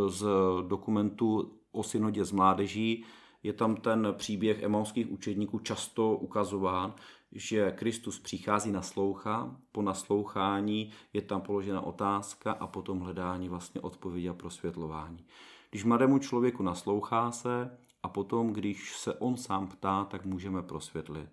z 0.08 0.26
dokumentu 0.68 1.60
o 1.72 1.84
synodě 1.84 2.26
z 2.26 2.32
mládeží, 2.32 3.06
je 3.44 3.54
tam 3.54 3.76
ten 3.76 4.08
příběh 4.18 4.64
emauských 4.64 5.12
učedníků 5.12 5.60
často 5.60 6.16
ukazován, 6.16 6.94
že 7.32 7.72
Kristus 7.72 8.20
přichází 8.20 8.72
naslouchá, 8.72 9.56
po 9.72 9.82
naslouchání 9.82 10.92
je 11.14 11.22
tam 11.22 11.42
položena 11.42 11.82
otázka 11.82 12.52
a 12.52 12.68
potom 12.68 13.00
hledání 13.00 13.50
vlastně 13.50 13.82
odpovědi 13.82 14.30
a 14.30 14.34
prosvětlování. 14.34 15.26
Když 15.70 15.84
mladému 15.84 16.20
člověku 16.20 16.64
naslouchá 16.64 17.32
se 17.32 17.78
a 18.04 18.10
potom, 18.10 18.54
když 18.54 18.98
se 18.98 19.14
on 19.14 19.38
sám 19.38 19.68
ptá, 19.68 20.06
tak 20.06 20.26
můžeme 20.26 20.62
prosvětlit. 20.62 21.30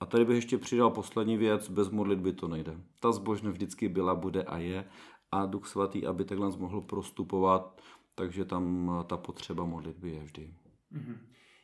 A 0.00 0.06
tady 0.06 0.24
bych 0.24 0.36
ještě 0.36 0.58
přidal 0.58 0.90
poslední 0.90 1.36
věc, 1.36 1.70
bez 1.70 1.90
modlitby 1.90 2.32
to 2.32 2.48
nejde. 2.48 2.80
Ta 3.00 3.12
zbožnost 3.12 3.56
vždycky 3.56 3.88
byla, 3.88 4.14
bude 4.14 4.42
a 4.42 4.58
je 4.58 4.84
a 5.32 5.46
Duch 5.46 5.66
Svatý, 5.66 6.06
aby 6.06 6.24
takhle 6.24 6.50
mohl 6.58 6.80
prostupovat, 6.80 7.82
takže 8.14 8.44
tam 8.44 8.90
ta 9.06 9.16
potřeba 9.16 9.64
modlitby 9.64 10.10
je 10.10 10.22
vždy. 10.22 10.54
Mm-hmm. 10.92 11.16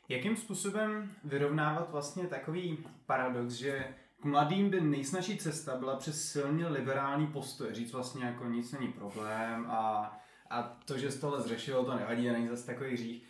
Jakým 0.09 0.35
způsobem 0.35 1.11
vyrovnávat 1.23 1.91
vlastně 1.91 2.27
takový 2.27 2.77
paradox, 3.05 3.53
že 3.53 3.93
k 4.21 4.25
mladým 4.25 4.69
by 4.69 4.81
nejsnažší 4.81 5.37
cesta 5.37 5.77
byla 5.77 5.95
přes 5.95 6.31
silně 6.31 6.67
liberální 6.67 7.27
postoj, 7.27 7.73
říct 7.73 7.93
vlastně 7.93 8.25
jako 8.25 8.45
nic 8.45 8.71
není 8.71 8.87
problém 8.87 9.65
a, 9.69 10.11
a 10.49 10.63
to, 10.63 10.97
že 10.97 11.11
z 11.11 11.19
tohle 11.19 11.41
zřešilo, 11.41 11.85
to 11.85 11.95
nevadí 11.95 12.29
a 12.29 12.33
není 12.33 12.47
zase 12.47 12.65
takový 12.65 12.93
hřích. 12.93 13.23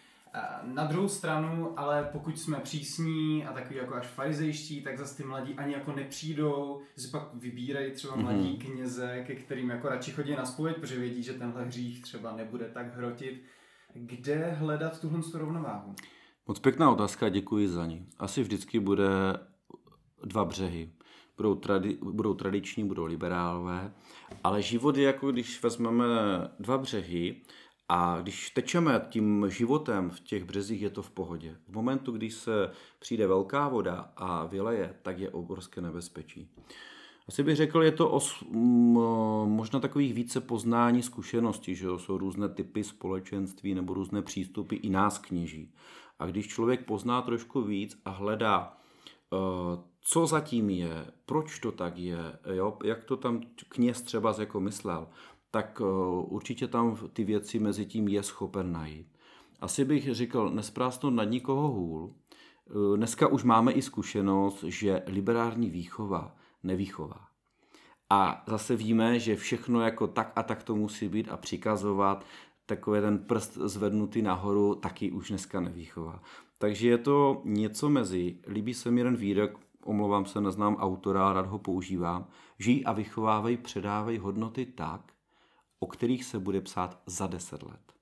Na 0.64 0.86
druhou 0.86 1.08
stranu, 1.08 1.80
ale 1.80 2.10
pokud 2.12 2.40
jsme 2.40 2.60
přísní 2.60 3.46
a 3.46 3.54
takový 3.54 3.76
jako 3.76 3.96
až 3.96 4.08
farizejští, 4.08 4.82
tak 4.82 4.98
zase 4.98 5.18
ty 5.18 5.24
mladí 5.24 5.54
ani 5.54 5.74
jako 5.74 5.92
nepřijdou, 5.92 6.82
že 6.98 7.08
pak 7.12 7.34
vybírají 7.34 7.92
třeba 7.92 8.16
mhm. 8.16 8.24
mladí 8.24 8.58
kněze, 8.58 9.24
ke 9.28 9.36
kterým 9.36 9.70
jako 9.70 9.90
radši 9.90 10.12
chodí 10.12 10.36
na 10.36 10.46
spověď, 10.46 10.78
protože 10.78 11.00
vědí, 11.00 11.24
že 11.24 11.34
tenhle 11.34 11.66
hřích 11.66 12.02
třeba 12.02 12.36
nebude 12.36 12.66
tak 12.66 12.96
hrotit. 12.96 13.44
Kde 13.94 14.52
hledat 14.52 15.02
tuhle 15.02 15.22
rovnováhu? 15.34 15.96
Moc 16.48 16.60
pěkná 16.60 16.92
otázka, 16.92 17.30
děkuji 17.30 17.68
za 17.68 17.86
ní. 17.86 18.06
Asi 18.18 18.42
vždycky 18.42 18.80
bude 18.80 19.10
dva 20.24 20.46
břehy. 20.46 20.92
Budou, 21.38 21.56
tradi- 21.56 21.98
budou 22.12 22.34
tradiční, 22.34 22.88
budou 22.88 23.06
liberálové, 23.06 23.94
ale 24.44 24.62
život 24.62 24.98
je 24.98 25.04
jako 25.04 25.32
když 25.32 25.64
vezmeme 25.64 26.06
dva 26.60 26.78
břehy, 26.78 27.42
a 27.90 28.22
když 28.22 28.50
tečeme 28.50 29.02
tím 29.10 29.46
životem 29.50 30.10
v 30.10 30.20
těch 30.20 30.44
březích, 30.44 30.82
je 30.82 30.90
to 30.90 31.02
v 31.02 31.10
pohodě. 31.10 31.56
V 31.68 31.74
momentu, 31.74 32.12
když 32.12 32.34
se 32.34 32.72
přijde 33.00 33.28
velká 33.28 33.68
voda 33.68 34.12
a 34.16 34.46
vyleje, 34.46 34.96
tak 35.02 35.20
je 35.20 35.30
obrovské 35.30 35.82
nebezpečí. 35.82 36.50
Asi 37.28 37.44
bych 37.44 37.56
řekl, 37.56 37.84
je 37.84 37.92
to 37.92 38.10
os, 38.10 38.44
možná 39.46 39.80
takových 39.80 40.14
více 40.14 40.42
poznání 40.42 41.04
zkušeností, 41.04 41.76
že 41.76 41.88
jsou 41.98 42.18
různé 42.18 42.50
typy 42.50 42.84
společenství 42.84 43.76
nebo 43.76 43.94
různé 43.94 44.22
přístupy 44.22 44.76
i 44.76 44.90
nás 44.90 45.18
kněží. 45.18 45.74
A 46.20 46.26
když 46.26 46.48
člověk 46.48 46.86
pozná 46.86 47.22
trošku 47.22 47.62
víc 47.62 48.02
a 48.06 48.10
hledá, 48.10 48.78
eh, 49.34 49.38
co 50.02 50.28
zatím 50.28 50.70
je, 50.70 51.06
proč 51.26 51.60
to 51.60 51.72
tak 51.72 51.98
je, 51.98 52.18
jo, 52.54 52.78
jak 52.84 53.04
to 53.04 53.18
tam 53.18 53.42
kněz 53.70 54.02
třeba 54.02 54.36
jako 54.40 54.60
myslel, 54.60 55.08
tak 55.58 55.82
eh, 55.82 55.86
určitě 56.28 56.68
tam 56.68 56.98
ty 57.14 57.24
věci 57.24 57.60
mezi 57.60 57.86
tím 57.86 58.08
je 58.08 58.24
schopen 58.24 58.72
najít. 58.72 59.08
Asi 59.60 59.86
bych 59.86 60.16
říkal, 60.16 60.50
nesprástnout 60.50 61.14
nad 61.14 61.24
nikoho 61.24 61.68
hůl. 61.68 62.14
Eh, 62.14 62.98
dneska 62.98 63.28
už 63.28 63.44
máme 63.44 63.72
i 63.72 63.82
zkušenost, 63.82 64.64
že 64.64 65.04
liberální 65.08 65.70
výchova 65.70 66.36
nevýchová. 66.64 67.28
A 68.10 68.44
zase 68.48 68.76
víme, 68.76 69.20
že 69.20 69.36
všechno 69.36 69.82
jako 69.82 70.08
tak 70.08 70.32
a 70.36 70.44
tak 70.44 70.64
to 70.64 70.76
musí 70.76 71.10
být 71.10 71.30
a 71.30 71.38
přikazovat, 71.38 72.26
takový 72.66 73.02
ten 73.02 73.18
prst 73.18 73.54
zvednutý 73.54 74.22
nahoru 74.22 74.76
taky 74.76 75.12
už 75.12 75.30
dneska 75.30 75.60
nevýchová. 75.60 76.22
Takže 76.58 76.90
je 76.90 76.98
to 76.98 77.42
něco 77.46 77.90
mezi, 77.90 78.38
líbí 78.48 78.74
se 78.74 78.92
mi 78.92 79.00
jeden 79.00 79.16
výrok, 79.16 79.60
omlouvám 79.84 80.26
se, 80.26 80.42
neznám 80.42 80.76
autora, 80.76 81.34
rád 81.34 81.46
ho 81.46 81.60
používám, 81.60 82.28
žijí 82.60 82.86
a 82.86 82.94
vychovávají, 82.94 83.58
předávají 83.58 84.18
hodnoty 84.18 84.66
tak, 84.66 85.17
o 85.80 85.88
kterých 85.88 86.26
se 86.26 86.40
bude 86.40 86.62
psát 86.62 87.02
za 87.06 87.28
deset 87.28 87.64
let. 87.64 87.94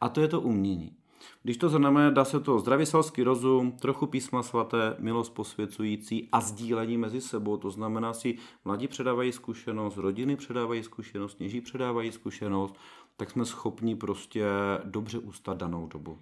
A 0.00 0.08
to 0.08 0.20
je 0.20 0.28
to 0.28 0.40
umění. 0.40 0.96
Když 1.42 1.56
to 1.56 1.68
znamená, 1.68 2.10
dá 2.10 2.24
se 2.24 2.40
to 2.40 2.58
zdravý 2.58 2.86
selský 2.86 3.22
rozum, 3.22 3.72
trochu 3.72 4.06
písma 4.06 4.42
svaté, 4.42 4.96
milost 4.98 5.34
posvěcující 5.34 6.28
a 6.32 6.40
sdílení 6.40 6.98
mezi 6.98 7.20
sebou. 7.20 7.56
To 7.56 7.70
znamená 7.70 8.14
si, 8.14 8.38
mladí 8.64 8.88
předávají 8.88 9.32
zkušenost, 9.32 9.96
rodiny 9.96 10.36
předávají 10.36 10.82
zkušenost, 10.82 11.34
kněží 11.34 11.60
předávají 11.60 12.12
zkušenost, 12.12 12.74
tak 13.16 13.30
jsme 13.30 13.44
schopni 13.44 13.96
prostě 13.96 14.44
dobře 14.84 15.18
ustat 15.18 15.56
danou 15.56 15.86
dobu. 15.86 16.18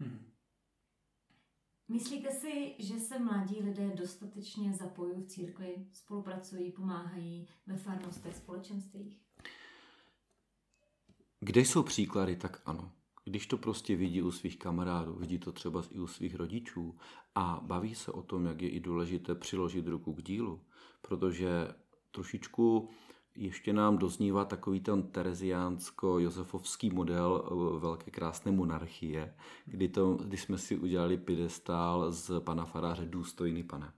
Hmm. 0.00 0.18
Myslíte 1.88 2.30
si, 2.30 2.74
že 2.78 2.98
se 2.98 3.18
mladí 3.18 3.62
lidé 3.62 3.90
dostatečně 3.94 4.72
zapojují 4.72 5.22
v 5.22 5.26
církvi, 5.26 5.86
spolupracují, 5.92 6.72
pomáhají 6.72 7.48
ve 7.66 7.76
farnostech, 7.76 8.36
společenstvích? 8.36 9.27
Kde 11.40 11.60
jsou 11.60 11.82
příklady, 11.82 12.36
tak 12.36 12.62
ano. 12.66 12.92
když 13.24 13.46
to 13.46 13.58
prostě 13.58 13.96
vidí 13.96 14.22
u 14.22 14.30
svých 14.30 14.58
kamarádů, 14.58 15.14
vidí 15.14 15.38
to 15.38 15.52
třeba 15.52 15.82
i 15.90 15.98
u 15.98 16.06
svých 16.06 16.34
rodičů 16.34 16.98
a 17.34 17.60
baví 17.62 17.94
se 17.94 18.12
o 18.12 18.22
tom, 18.22 18.46
jak 18.46 18.62
je 18.62 18.68
i 18.68 18.80
důležité 18.80 19.34
přiložit 19.34 19.86
ruku 19.86 20.14
k 20.14 20.22
dílu, 20.22 20.60
protože 21.02 21.68
trošičku 22.10 22.90
ještě 23.34 23.72
nám 23.72 23.98
doznívá 23.98 24.44
takový 24.44 24.80
ten 24.80 25.02
tereziánsko-josefovský 25.02 26.90
model 26.90 27.44
eh, 27.44 27.80
velké 27.80 28.10
krásné 28.10 28.52
monarchie, 28.52 29.34
kdy, 29.64 29.88
to, 29.88 30.14
kdy 30.14 30.36
jsme 30.36 30.58
si 30.58 30.76
udělali 30.76 31.16
pidestál 31.16 32.12
z 32.12 32.40
pana 32.40 32.64
faráře 32.64 33.06
důstojný 33.06 33.62
pane. 33.62 33.92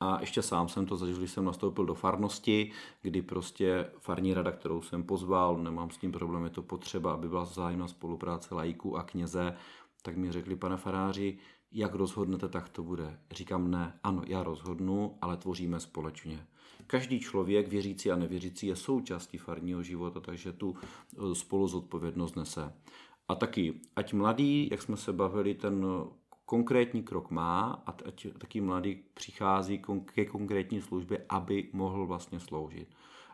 A 0.00 0.20
ještě 0.20 0.42
sám 0.42 0.68
jsem 0.68 0.86
to 0.86 0.96
zažil, 0.96 1.18
když 1.18 1.30
jsem 1.30 1.44
nastoupil 1.44 1.86
do 1.86 1.94
farnosti, 1.94 2.70
kdy 3.02 3.22
prostě 3.22 3.90
farní 3.98 4.34
rada, 4.34 4.52
kterou 4.52 4.82
jsem 4.82 5.02
pozval, 5.02 5.56
nemám 5.56 5.90
s 5.90 5.98
tím 5.98 6.12
problém, 6.12 6.44
je 6.44 6.50
to 6.50 6.62
potřeba, 6.62 7.12
aby 7.12 7.28
byla 7.28 7.44
zájemná 7.44 7.88
spolupráce 7.88 8.54
lajků 8.54 8.96
a 8.96 9.02
kněze, 9.02 9.56
tak 10.02 10.16
mi 10.16 10.32
řekli, 10.32 10.56
pane 10.56 10.76
faráři, 10.76 11.38
jak 11.72 11.94
rozhodnete, 11.94 12.48
tak 12.48 12.68
to 12.68 12.82
bude. 12.82 13.18
Říkám 13.30 13.70
ne, 13.70 13.98
ano, 14.02 14.22
já 14.26 14.42
rozhodnu, 14.42 15.18
ale 15.20 15.36
tvoříme 15.36 15.80
společně. 15.80 16.46
Každý 16.86 17.20
člověk, 17.20 17.68
věřící 17.68 18.10
a 18.10 18.16
nevěřící, 18.16 18.66
je 18.66 18.76
součástí 18.76 19.38
farního 19.38 19.82
života, 19.82 20.20
takže 20.20 20.52
tu 20.52 20.76
e, 20.76 21.34
spolu 21.34 21.68
zodpovědnost 21.68 22.36
nese. 22.36 22.72
A 23.28 23.34
taky, 23.34 23.80
ať 23.96 24.12
mladý, 24.12 24.68
jak 24.70 24.82
jsme 24.82 24.96
se 24.96 25.12
bavili, 25.12 25.54
ten 25.54 25.86
konkrétní 26.48 27.02
krok 27.02 27.30
má 27.30 27.82
a 27.86 27.94
ať 28.06 28.26
taky 28.38 28.60
mladý 28.60 29.02
přichází 29.14 29.82
ke 30.04 30.24
konkrétní 30.24 30.82
službě, 30.82 31.24
aby 31.28 31.68
mohl 31.72 32.06
vlastně 32.06 32.40
sloužit. 32.40 32.88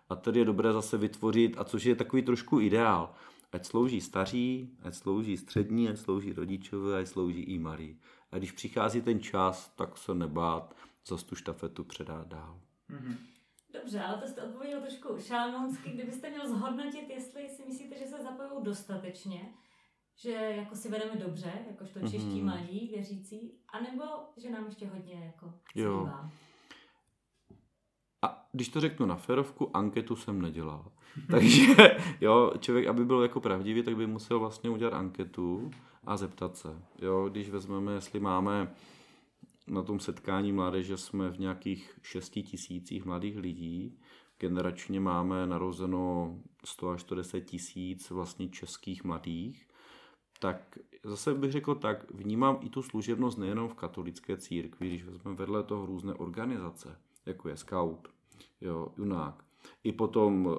A 0.08 0.16
tady 0.16 0.38
je 0.38 0.44
dobré 0.44 0.72
zase 0.72 0.98
vytvořit, 0.98 1.54
a 1.58 1.64
což 1.64 1.84
je 1.84 1.94
takový 1.94 2.22
trošku 2.22 2.60
ideál, 2.60 3.14
ať 3.52 3.66
slouží 3.66 4.00
staří, 4.00 4.76
ať 4.82 4.94
slouží 4.94 5.36
střední, 5.36 5.88
ať 5.88 5.98
slouží 5.98 6.32
rodičové, 6.32 6.98
ať 6.98 7.06
slouží 7.06 7.40
i 7.40 7.58
malí. 7.58 7.96
A 8.32 8.38
když 8.38 8.52
přichází 8.52 9.02
ten 9.02 9.20
čas, 9.20 9.68
tak 9.76 9.98
se 9.98 10.14
nebát 10.14 10.74
za 11.06 11.16
tu 11.16 11.36
štafetu 11.36 11.84
předat 11.84 12.28
dál. 12.28 12.60
Mm-hmm. 12.90 13.16
Dobře, 13.72 14.00
ale 14.00 14.18
to 14.18 14.28
jste 14.28 14.42
odpověděl 14.42 14.80
trošku 14.80 15.08
šalmonsky. 15.18 15.90
Kdybyste 15.90 16.30
měl 16.30 16.48
zhodnotit, 16.48 17.10
jestli 17.10 17.48
si 17.48 17.62
myslíte, 17.68 17.98
že 17.98 18.06
se 18.06 18.22
zapojují 18.22 18.64
dostatečně, 18.64 19.52
že 20.16 20.30
jako 20.30 20.76
si 20.76 20.88
vedeme 20.88 21.16
dobře, 21.16 21.52
jakožto 21.70 22.00
čeští 22.00 22.18
mm-hmm. 22.18 22.44
mladí 22.44 22.88
věřící, 22.94 23.52
anebo 23.68 24.04
že 24.36 24.50
nám 24.50 24.66
ještě 24.66 24.86
hodně 24.86 25.14
jako 25.24 25.52
jo. 25.74 26.10
A 28.22 28.48
když 28.52 28.68
to 28.68 28.80
řeknu 28.80 29.06
na 29.06 29.16
ferovku, 29.16 29.76
anketu 29.76 30.16
jsem 30.16 30.42
nedělal. 30.42 30.92
Takže 31.30 31.96
jo, 32.20 32.52
člověk, 32.58 32.86
aby 32.86 33.04
byl 33.04 33.22
jako 33.22 33.40
pravdivý, 33.40 33.82
tak 33.82 33.96
by 33.96 34.06
musel 34.06 34.38
vlastně 34.38 34.70
udělat 34.70 34.94
anketu 34.94 35.70
a 36.04 36.16
zeptat 36.16 36.56
se. 36.56 36.82
Jo, 36.98 37.28
když 37.28 37.50
vezmeme, 37.50 37.92
jestli 37.92 38.20
máme 38.20 38.74
na 39.66 39.82
tom 39.82 40.00
setkání 40.00 40.52
mládeže 40.52 40.96
jsme 40.96 41.30
v 41.30 41.38
nějakých 41.38 41.98
šesti 42.02 42.42
tisících 42.42 43.04
mladých 43.04 43.38
lidí, 43.38 43.98
generačně 44.38 45.00
máme 45.00 45.46
narozeno 45.46 46.34
100 46.64 46.90
až 46.90 47.00
110 47.00 47.40
tisíc 47.40 48.10
vlastně 48.10 48.48
českých 48.48 49.04
mladých, 49.04 49.68
tak 50.44 50.78
zase 51.04 51.34
bych 51.34 51.52
řekl 51.52 51.74
tak, 51.74 52.10
vnímám 52.10 52.58
i 52.60 52.68
tu 52.68 52.82
služebnost 52.82 53.38
nejenom 53.38 53.68
v 53.68 53.74
katolické 53.74 54.36
církvi, 54.36 54.88
když 54.88 55.04
vezmeme 55.04 55.36
vedle 55.36 55.62
toho 55.62 55.86
různé 55.86 56.14
organizace, 56.14 56.98
jako 57.26 57.48
je 57.48 57.56
Scout, 57.56 58.08
jo, 58.60 58.92
Junák, 58.98 59.44
i 59.84 59.92
potom 59.92 60.46
uh, 60.46 60.54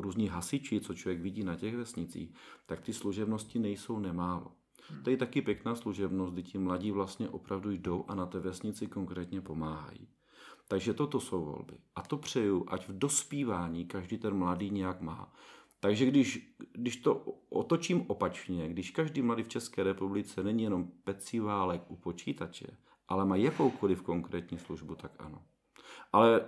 různí 0.00 0.28
hasiči, 0.28 0.80
co 0.80 0.94
člověk 0.94 1.20
vidí 1.20 1.44
na 1.44 1.56
těch 1.56 1.76
vesnicích, 1.76 2.34
tak 2.66 2.80
ty 2.80 2.92
služebnosti 2.92 3.58
nejsou 3.58 3.98
nemálo. 3.98 4.52
Hmm. 4.90 5.02
To 5.02 5.10
je 5.10 5.16
taky 5.16 5.42
pěkná 5.42 5.74
služebnost, 5.74 6.32
kdy 6.32 6.42
ti 6.42 6.58
mladí 6.58 6.90
vlastně 6.90 7.28
opravdu 7.28 7.70
jdou 7.70 8.04
a 8.08 8.14
na 8.14 8.26
té 8.26 8.40
vesnici 8.40 8.86
konkrétně 8.86 9.40
pomáhají. 9.40 10.08
Takže 10.68 10.94
toto 10.94 11.20
jsou 11.20 11.44
volby. 11.44 11.74
A 11.96 12.02
to 12.02 12.16
přeju, 12.16 12.64
ať 12.68 12.88
v 12.88 12.98
dospívání 12.98 13.84
každý 13.84 14.18
ten 14.18 14.34
mladý 14.34 14.70
nějak 14.70 15.00
má. 15.00 15.32
Takže 15.86 16.06
když, 16.06 16.56
když 16.72 16.96
to 16.96 17.14
otočím 17.48 18.04
opačně, 18.06 18.68
když 18.68 18.90
každý 18.90 19.22
mladý 19.22 19.42
v 19.42 19.48
České 19.48 19.82
republice 19.82 20.42
není 20.42 20.62
jenom 20.62 20.88
pecí 21.04 21.40
válek 21.40 21.82
u 21.88 21.96
počítače, 21.96 22.66
ale 23.08 23.24
má 23.24 23.36
jakoukoliv 23.36 24.02
konkrétní 24.02 24.58
službu, 24.58 24.94
tak 24.94 25.12
ano. 25.18 25.42
Ale 26.12 26.46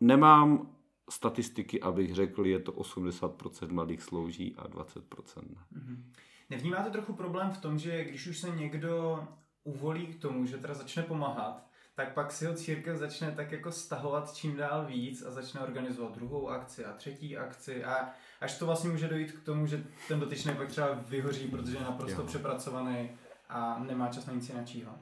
nemám 0.00 0.76
statistiky, 1.10 1.80
abych 1.80 2.14
řekl, 2.14 2.46
je 2.46 2.58
to 2.58 2.72
80% 2.72 3.72
mladých 3.72 4.02
slouží 4.02 4.54
a 4.56 4.68
20% 4.68 5.02
ne. 5.36 5.80
Mm-hmm. 5.80 6.02
Nevnímáte 6.50 6.90
trochu 6.90 7.12
problém 7.12 7.50
v 7.50 7.60
tom, 7.60 7.78
že 7.78 8.04
když 8.04 8.26
už 8.26 8.38
se 8.38 8.50
někdo 8.50 9.24
uvolí 9.64 10.06
k 10.06 10.20
tomu, 10.20 10.46
že 10.46 10.58
teda 10.58 10.74
začne 10.74 11.02
pomáhat, 11.02 11.66
tak 11.94 12.14
pak 12.14 12.32
si 12.32 12.46
ho 12.46 12.54
církev 12.54 12.96
začne 12.96 13.32
tak 13.32 13.52
jako 13.52 13.72
stahovat 13.72 14.34
čím 14.34 14.56
dál 14.56 14.86
víc 14.86 15.22
a 15.22 15.30
začne 15.30 15.60
organizovat 15.60 16.14
druhou 16.14 16.48
akci 16.48 16.84
a 16.84 16.92
třetí 16.92 17.36
akci 17.36 17.84
a 17.84 18.10
až 18.42 18.58
to 18.58 18.66
vlastně 18.66 18.90
může 18.90 19.08
dojít 19.08 19.32
k 19.32 19.44
tomu, 19.44 19.66
že 19.66 19.84
ten 20.08 20.20
dotyčný 20.20 20.54
pak 20.54 20.68
třeba 20.68 20.94
vyhoří, 21.08 21.48
protože 21.48 21.76
je 21.76 21.82
naprosto 21.82 22.20
jo. 22.20 22.26
přepracovaný 22.26 23.10
a 23.48 23.78
nemá 23.78 24.08
čas 24.08 24.26
na 24.26 24.32
nic 24.32 24.48
jiného. 24.48 24.94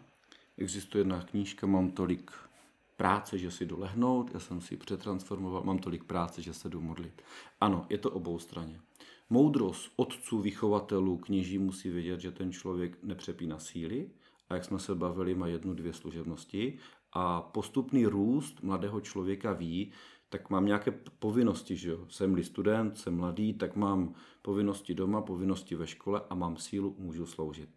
Existuje 0.58 1.00
jedna 1.00 1.22
knížka, 1.22 1.66
mám 1.66 1.90
tolik 1.90 2.30
práce, 2.96 3.38
že 3.38 3.50
si 3.50 3.66
jdu 3.66 3.80
lehnout, 3.80 4.30
já 4.34 4.40
jsem 4.40 4.60
si 4.60 4.76
přetransformoval, 4.76 5.62
mám 5.62 5.78
tolik 5.78 6.04
práce, 6.04 6.42
že 6.42 6.54
se 6.54 6.68
jdu 6.68 6.80
modlit. 6.80 7.22
Ano, 7.60 7.86
je 7.88 7.98
to 7.98 8.10
obou 8.10 8.38
straně. 8.38 8.80
Moudrost 9.30 9.92
otců, 9.96 10.40
vychovatelů, 10.40 11.18
kněží 11.18 11.58
musí 11.58 11.90
vědět, 11.90 12.20
že 12.20 12.30
ten 12.30 12.52
člověk 12.52 13.02
nepřepíná 13.02 13.58
síly 13.58 14.10
a 14.48 14.54
jak 14.54 14.64
jsme 14.64 14.78
se 14.78 14.94
bavili, 14.94 15.34
má 15.34 15.46
jednu, 15.46 15.74
dvě 15.74 15.92
služebnosti 15.92 16.78
a 17.12 17.40
postupný 17.40 18.06
růst 18.06 18.62
mladého 18.62 19.00
člověka 19.00 19.52
ví, 19.52 19.92
tak 20.30 20.50
mám 20.50 20.66
nějaké 20.66 20.90
povinnosti, 21.18 21.76
že 21.76 21.90
jo. 21.90 22.06
Jsem-li 22.08 22.44
student, 22.44 22.98
jsem 22.98 23.16
mladý, 23.16 23.54
tak 23.54 23.76
mám 23.76 24.14
povinnosti 24.42 24.94
doma, 24.94 25.22
povinnosti 25.22 25.74
ve 25.74 25.86
škole 25.86 26.22
a 26.30 26.34
mám 26.34 26.56
sílu, 26.56 26.96
můžu 26.98 27.26
sloužit. 27.26 27.70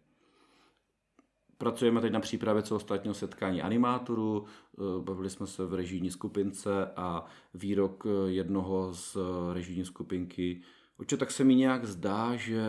Pracujeme 1.58 2.00
teď 2.00 2.12
na 2.12 2.20
přípravě 2.20 2.62
celostátního 2.62 3.14
setkání 3.14 3.62
animátorů, 3.62 4.44
eh, 4.44 4.80
bavili 5.02 5.30
jsme 5.30 5.46
se 5.46 5.66
v 5.66 5.74
režijní 5.74 6.10
skupince 6.10 6.86
a 6.96 7.24
výrok 7.54 8.06
eh, 8.06 8.30
jednoho 8.30 8.94
z 8.94 9.16
režijní 9.52 9.84
skupinky, 9.84 10.62
oče, 10.96 11.16
tak 11.16 11.30
se 11.30 11.44
mi 11.44 11.54
nějak 11.54 11.84
zdá, 11.84 12.36
že 12.36 12.64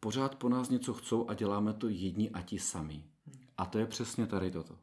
pořád 0.00 0.34
po 0.34 0.48
nás 0.48 0.70
něco 0.70 0.94
chcou 0.94 1.28
a 1.28 1.34
děláme 1.34 1.72
to 1.72 1.88
jedni 1.88 2.30
a 2.30 2.42
ti 2.42 2.58
sami. 2.58 3.04
A 3.58 3.66
to 3.66 3.78
je 3.78 3.86
přesně 3.86 4.26
tady 4.26 4.50
toto. 4.50 4.78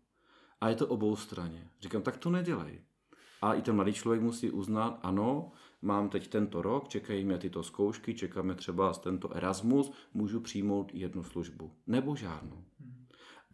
A 0.61 0.69
je 0.69 0.75
to 0.75 0.87
obou 0.87 1.15
straně. 1.15 1.69
Říkám, 1.81 2.01
tak 2.01 2.17
to 2.17 2.29
nedělej. 2.29 2.81
A 3.41 3.53
i 3.53 3.61
ten 3.61 3.75
mladý 3.75 3.93
člověk 3.93 4.21
musí 4.21 4.51
uznat, 4.51 4.99
ano, 5.01 5.51
mám 5.81 6.09
teď 6.09 6.27
tento 6.27 6.61
rok, 6.61 6.87
čekají 6.87 7.25
mě 7.25 7.37
tyto 7.37 7.63
zkoušky, 7.63 8.13
čekáme 8.13 8.55
třeba 8.55 8.93
z 8.93 8.99
tento 8.99 9.35
Erasmus, 9.35 9.91
můžu 10.13 10.39
přijmout 10.39 10.91
jednu 10.93 11.23
službu. 11.23 11.71
Nebo 11.87 12.15
žádnou. 12.15 12.63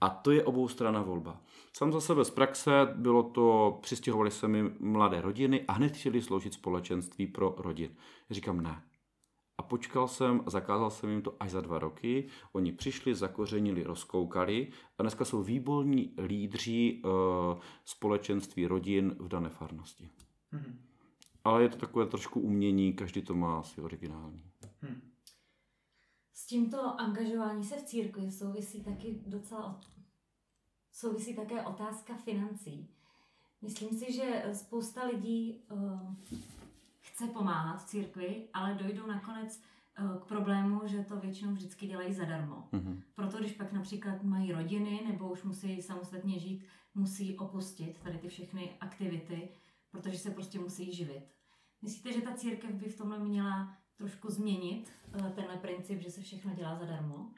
A 0.02 0.10
to 0.10 0.32
je 0.32 0.44
obou 0.44 0.68
strana 0.68 1.02
volba. 1.02 1.42
Sam 1.74 1.92
za 1.92 2.02
sebe 2.02 2.26
z 2.26 2.30
praxe 2.30 2.72
bylo 2.96 3.24
to, 3.24 3.80
přistěhovali 3.82 4.32
se 4.32 4.48
mi 4.48 4.64
mladé 4.80 5.22
rodiny 5.22 5.66
a 5.68 5.74
hned 5.74 5.98
chtěli 5.98 6.22
sloužit 6.22 6.54
společenství 6.54 7.28
pro 7.28 7.56
rodin. 7.58 7.92
Říkám 8.30 8.62
ne. 8.62 8.84
A 9.58 9.64
počkal 9.64 10.08
jsem 10.08 10.42
a 10.46 10.50
zakázal 10.50 10.92
jsem 10.92 11.10
jim 11.10 11.22
to 11.22 11.36
až 11.40 11.52
za 11.52 11.62
dva 11.62 11.80
roky. 11.80 12.28
Oni 12.52 12.72
přišli, 12.72 13.16
zakořenili, 13.16 13.84
rozkoukali 13.84 14.72
a 14.98 15.04
dneska 15.04 15.26
jsou 15.26 15.44
výborní 15.44 16.14
lídři 16.18 17.02
uh, 17.06 17.12
společenství 17.86 18.68
rodin 18.68 19.16
v 19.20 19.28
dané 19.28 19.50
farnosti. 19.50 20.10
Mm-hmm. 20.54 20.76
Ale 21.44 21.64
je 21.64 21.70
to 21.70 21.78
takové 21.78 22.06
trošku 22.06 22.40
umění, 22.40 22.94
každý 22.94 23.22
to 23.22 23.36
má 23.36 23.60
asi 23.60 23.82
originální. 23.82 24.44
Hmm. 24.82 25.02
S 26.34 26.48
tímto 26.48 27.02
angažování 27.02 27.64
se 27.64 27.76
v 27.76 27.84
církvi 27.84 28.32
souvisí 28.32 28.84
taky 28.84 29.20
docela 29.28 29.82
souvisí 30.92 31.36
také 31.36 31.62
otázka 31.62 32.16
financí. 32.16 32.90
Myslím 33.62 33.90
si, 33.90 34.14
že 34.14 34.44
spousta 34.54 35.06
lidí 35.06 35.64
uh, 35.72 36.14
chce 37.16 37.28
pomáhat 37.28 37.90
církvi, 37.90 38.48
ale 38.54 38.74
dojdou 38.74 39.08
nakonec 39.08 39.62
uh, 40.00 40.18
k 40.18 40.26
problému, 40.26 40.82
že 40.86 41.04
to 41.04 41.20
většinou 41.20 41.52
vždycky 41.52 41.88
dělají 41.88 42.14
zadarmo. 42.14 42.68
Mm-hmm. 42.72 43.02
Proto 43.14 43.38
když 43.38 43.52
pak 43.52 43.74
například 43.74 44.24
mají 44.24 44.52
rodiny 44.52 45.02
nebo 45.08 45.32
už 45.32 45.44
musí 45.44 45.82
samostatně 45.82 46.40
žít, 46.40 46.66
musí 46.96 47.38
opustit 47.38 48.00
tady 48.00 48.18
ty 48.18 48.28
všechny 48.28 48.78
aktivity, 48.80 49.50
protože 49.92 50.18
se 50.18 50.32
prostě 50.32 50.60
musí 50.60 50.94
živit. 50.94 51.24
Myslíte, 51.82 52.14
že 52.14 52.22
ta 52.22 52.34
církev 52.34 52.72
by 52.72 52.90
v 52.90 52.98
tomhle 52.98 53.20
měla 53.20 53.78
trošku 53.96 54.32
změnit 54.32 54.92
uh, 55.16 55.30
tenhle 55.30 55.58
princip, 55.58 56.02
že 56.02 56.12
se 56.12 56.22
všechno 56.22 56.54
dělá 56.54 56.76
zadarmo? 56.76 57.30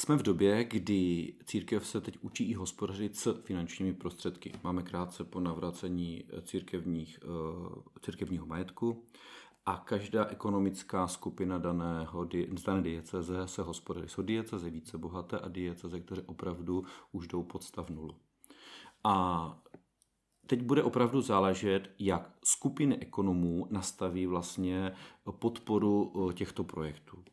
Jsme 0.00 0.16
v 0.16 0.22
době, 0.22 0.64
kdy 0.64 1.34
církev 1.44 1.86
se 1.86 2.00
teď 2.00 2.18
učí 2.20 2.50
i 2.50 2.54
hospodařit 2.54 3.16
s 3.16 3.42
finančními 3.42 3.94
prostředky. 3.94 4.52
Máme 4.64 4.82
krátce 4.82 5.24
po 5.24 5.40
navracení 5.40 6.24
církevních, 6.42 7.18
církevního 8.00 8.46
majetku 8.46 9.04
a 9.66 9.76
každá 9.76 10.26
ekonomická 10.26 11.06
skupina 11.06 11.58
daného, 11.58 12.28
dané 12.66 12.82
dieceze 12.82 13.48
se 13.48 13.62
hospodaří. 13.62 14.08
Jsou 14.08 14.22
dieceze 14.22 14.70
více 14.70 14.98
bohaté 14.98 15.38
a 15.38 15.48
dieceze, 15.48 16.00
které 16.00 16.22
opravdu 16.22 16.84
už 17.12 17.26
jdou 17.26 17.42
pod 17.42 17.62
stav 17.62 17.90
nulu. 17.90 18.16
A 19.04 19.58
teď 20.46 20.62
bude 20.62 20.82
opravdu 20.82 21.20
záležet, 21.20 21.90
jak 21.98 22.30
skupiny 22.44 22.98
ekonomů 22.98 23.66
nastaví 23.70 24.26
vlastně 24.26 24.92
podporu 25.38 26.12
eh, 26.30 26.34
těchto 26.34 26.64
projektů. 26.64 27.24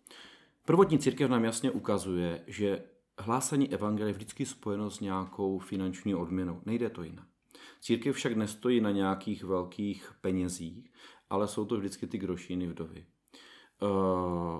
Prvotní 0.65 0.99
církev 0.99 1.29
nám 1.29 1.45
jasně 1.45 1.71
ukazuje, 1.71 2.43
že 2.47 2.83
hlásání 3.19 3.73
evangelia 3.73 4.07
je 4.07 4.13
vždycky 4.13 4.45
spojeno 4.45 4.89
s 4.89 4.99
nějakou 4.99 5.59
finanční 5.59 6.15
odměnou. 6.15 6.61
Nejde 6.65 6.89
to 6.89 7.03
jinak. 7.03 7.27
Církev 7.81 8.15
však 8.15 8.35
nestojí 8.35 8.81
na 8.81 8.91
nějakých 8.91 9.43
velkých 9.43 10.11
penězích, 10.21 10.91
ale 11.29 11.47
jsou 11.47 11.65
to 11.65 11.77
vždycky 11.77 12.07
ty 12.07 12.17
grošiny 12.17 12.67
vdovy. 12.67 13.05
Uh, 13.81 14.59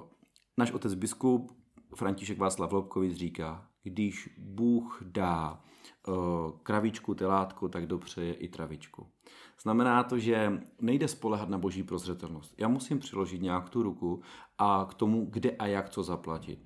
náš 0.57 0.71
otec 0.71 0.93
biskup 0.93 1.51
František 1.95 2.37
Václav 2.37 2.71
Lobkovic 2.71 3.17
říká, 3.17 3.69
když 3.83 4.29
Bůh 4.37 5.03
dá 5.05 5.63
kravičku, 6.63 7.15
telátku, 7.15 7.69
tak 7.69 7.85
dopřeje 7.85 8.33
i 8.33 8.47
travičku. 8.47 9.07
Znamená 9.61 10.03
to, 10.03 10.19
že 10.19 10.61
nejde 10.81 11.07
spolehat 11.07 11.49
na 11.49 11.57
boží 11.57 11.83
prozřetelnost. 11.83 12.53
Já 12.57 12.67
musím 12.67 12.99
přiložit 12.99 13.41
nějak 13.41 13.69
tu 13.69 13.83
ruku 13.83 14.21
a 14.57 14.87
k 14.89 14.93
tomu, 14.93 15.27
kde 15.29 15.51
a 15.51 15.65
jak 15.65 15.89
co 15.89 16.03
zaplatit. 16.03 16.59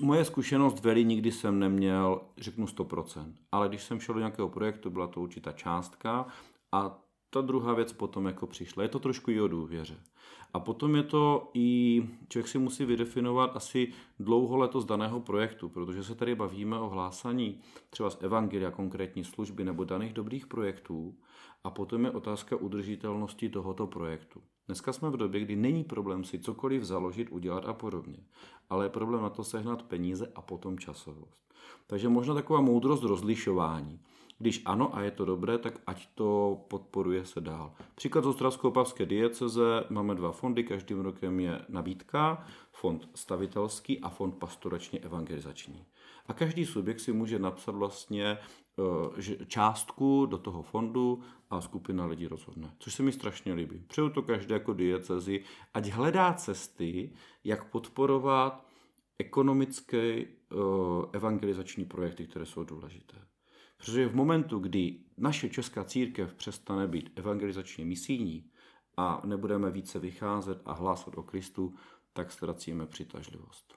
Moje 0.00 0.24
zkušenost 0.24 0.84
veli 0.84 1.04
nikdy 1.04 1.32
jsem 1.32 1.58
neměl, 1.58 2.20
řeknu 2.38 2.66
100%, 2.66 3.32
ale 3.52 3.68
když 3.68 3.82
jsem 3.82 4.00
šel 4.00 4.14
do 4.14 4.18
nějakého 4.18 4.48
projektu, 4.48 4.90
byla 4.90 5.06
to 5.06 5.20
určitá 5.20 5.52
částka 5.52 6.26
a 6.72 6.98
ta 7.30 7.40
druhá 7.40 7.74
věc 7.74 7.92
potom 7.92 8.26
jako 8.26 8.46
přišla. 8.46 8.82
Je 8.82 8.88
to 8.88 8.98
trošku 8.98 9.30
i 9.30 9.40
o 9.40 9.48
důvěře. 9.48 10.00
A 10.52 10.60
potom 10.60 10.96
je 10.96 11.02
to 11.02 11.50
i, 11.54 12.02
člověk 12.28 12.48
si 12.48 12.58
musí 12.58 12.84
vydefinovat 12.84 13.56
asi 13.56 13.92
dlouholeto 14.18 14.80
z 14.80 14.84
daného 14.84 15.20
projektu, 15.20 15.68
protože 15.68 16.04
se 16.04 16.14
tady 16.14 16.34
bavíme 16.34 16.78
o 16.78 16.88
hlásání 16.88 17.60
třeba 17.90 18.10
z 18.10 18.22
evangelia, 18.22 18.70
konkrétní 18.70 19.24
služby 19.24 19.64
nebo 19.64 19.84
daných 19.84 20.12
dobrých 20.12 20.46
projektů 20.46 21.14
a 21.64 21.70
potom 21.70 22.04
je 22.04 22.10
otázka 22.10 22.56
udržitelnosti 22.56 23.48
tohoto 23.48 23.86
projektu. 23.86 24.40
Dneska 24.66 24.92
jsme 24.92 25.10
v 25.10 25.16
době, 25.16 25.40
kdy 25.40 25.56
není 25.56 25.84
problém 25.84 26.24
si 26.24 26.38
cokoliv 26.38 26.84
založit, 26.84 27.28
udělat 27.30 27.64
a 27.66 27.72
podobně, 27.72 28.18
ale 28.70 28.84
je 28.84 28.88
problém 28.88 29.22
na 29.22 29.30
to 29.30 29.44
sehnat 29.44 29.82
peníze 29.82 30.32
a 30.34 30.42
potom 30.42 30.78
časovost. 30.78 31.38
Takže 31.86 32.08
možná 32.08 32.34
taková 32.34 32.60
moudrost 32.60 33.02
rozlišování. 33.02 34.00
Když 34.38 34.62
ano 34.64 34.96
a 34.96 35.00
je 35.00 35.10
to 35.10 35.24
dobré, 35.24 35.58
tak 35.58 35.80
ať 35.86 36.08
to 36.14 36.60
podporuje 36.68 37.24
se 37.24 37.40
dál. 37.40 37.72
Příklad 37.94 38.24
z 38.24 38.26
Ostravsko-Opavské 38.26 39.06
dieceze 39.06 39.84
máme 39.90 40.14
dva 40.14 40.32
fondy, 40.32 40.64
každým 40.64 41.00
rokem 41.00 41.40
je 41.40 41.60
nabídka, 41.68 42.46
fond 42.72 43.08
stavitelský 43.14 44.00
a 44.00 44.08
fond 44.08 44.32
pastoračně 44.32 44.98
evangelizační. 44.98 45.84
A 46.26 46.32
každý 46.32 46.66
subjekt 46.66 47.00
si 47.00 47.12
může 47.12 47.38
napsat 47.38 47.74
vlastně 47.74 48.38
eh, 49.18 49.44
částku 49.46 50.26
do 50.26 50.38
toho 50.38 50.62
fondu 50.62 51.20
a 51.50 51.60
skupina 51.60 52.06
lidí 52.06 52.26
rozhodne. 52.26 52.74
Což 52.78 52.94
se 52.94 53.02
mi 53.02 53.12
strašně 53.12 53.54
líbí. 53.54 53.84
Přeju 53.86 54.10
to 54.10 54.22
každé 54.22 54.54
jako 54.54 54.72
diecezi, 54.72 55.44
ať 55.74 55.88
hledá 55.88 56.32
cesty, 56.32 57.12
jak 57.44 57.70
podporovat 57.70 58.66
ekonomické 59.18 60.20
eh, 60.20 60.26
evangelizační 61.12 61.84
projekty, 61.84 62.26
které 62.26 62.46
jsou 62.46 62.64
důležité. 62.64 63.27
Protože 63.78 64.08
v 64.08 64.14
momentu, 64.14 64.58
kdy 64.58 65.00
naše 65.16 65.48
česká 65.48 65.84
církev 65.84 66.34
přestane 66.34 66.86
být 66.86 67.10
evangelizačně 67.16 67.84
misijní 67.84 68.50
a 68.96 69.22
nebudeme 69.26 69.70
více 69.70 69.98
vycházet 69.98 70.62
a 70.64 70.72
hlásat 70.72 71.18
o 71.18 71.22
Kristu, 71.22 71.74
tak 72.12 72.32
ztracíme 72.32 72.86
přitažlivost. 72.86 73.74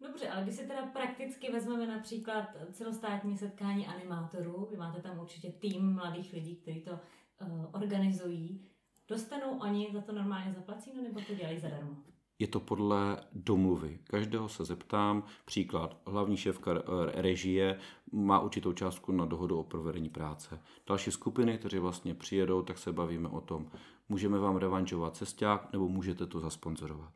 Dobře, 0.00 0.28
ale 0.28 0.42
když 0.42 0.54
si 0.54 0.66
teda 0.66 0.86
prakticky 0.86 1.52
vezmeme 1.52 1.86
například 1.86 2.48
celostátní 2.72 3.36
setkání 3.36 3.86
animátorů, 3.86 4.68
vy 4.70 4.76
máte 4.76 5.02
tam 5.02 5.18
určitě 5.18 5.52
tým 5.52 5.94
mladých 5.94 6.32
lidí, 6.32 6.56
kteří 6.56 6.80
to 6.80 6.90
uh, 6.92 7.66
organizují, 7.72 8.68
dostanou 9.08 9.58
oni 9.58 9.90
za 9.92 10.00
to 10.00 10.12
normálně 10.12 10.52
zaplaceno 10.52 11.02
nebo 11.02 11.20
to 11.20 11.34
dělají 11.34 11.58
zadarmo? 11.58 11.96
Je 12.38 12.46
to 12.46 12.60
podle 12.60 13.20
domluvy. 13.32 13.98
Každého 14.04 14.48
se 14.48 14.64
zeptám, 14.64 15.22
příklad, 15.44 15.96
hlavní 16.06 16.36
šéfka 16.36 16.82
režie 17.06 17.78
má 18.12 18.40
určitou 18.40 18.72
částku 18.72 19.12
na 19.12 19.24
dohodu 19.24 19.58
o 19.58 19.64
provedení 19.64 20.08
práce. 20.08 20.60
Další 20.86 21.10
skupiny, 21.10 21.58
kteří 21.58 21.78
vlastně 21.78 22.14
přijedou, 22.14 22.62
tak 22.62 22.78
se 22.78 22.92
bavíme 22.92 23.28
o 23.28 23.40
tom, 23.40 23.66
můžeme 24.08 24.38
vám 24.38 24.56
revanžovat 24.56 25.16
cesták 25.16 25.72
nebo 25.72 25.88
můžete 25.88 26.26
to 26.26 26.40
zasponzorovat. 26.40 27.12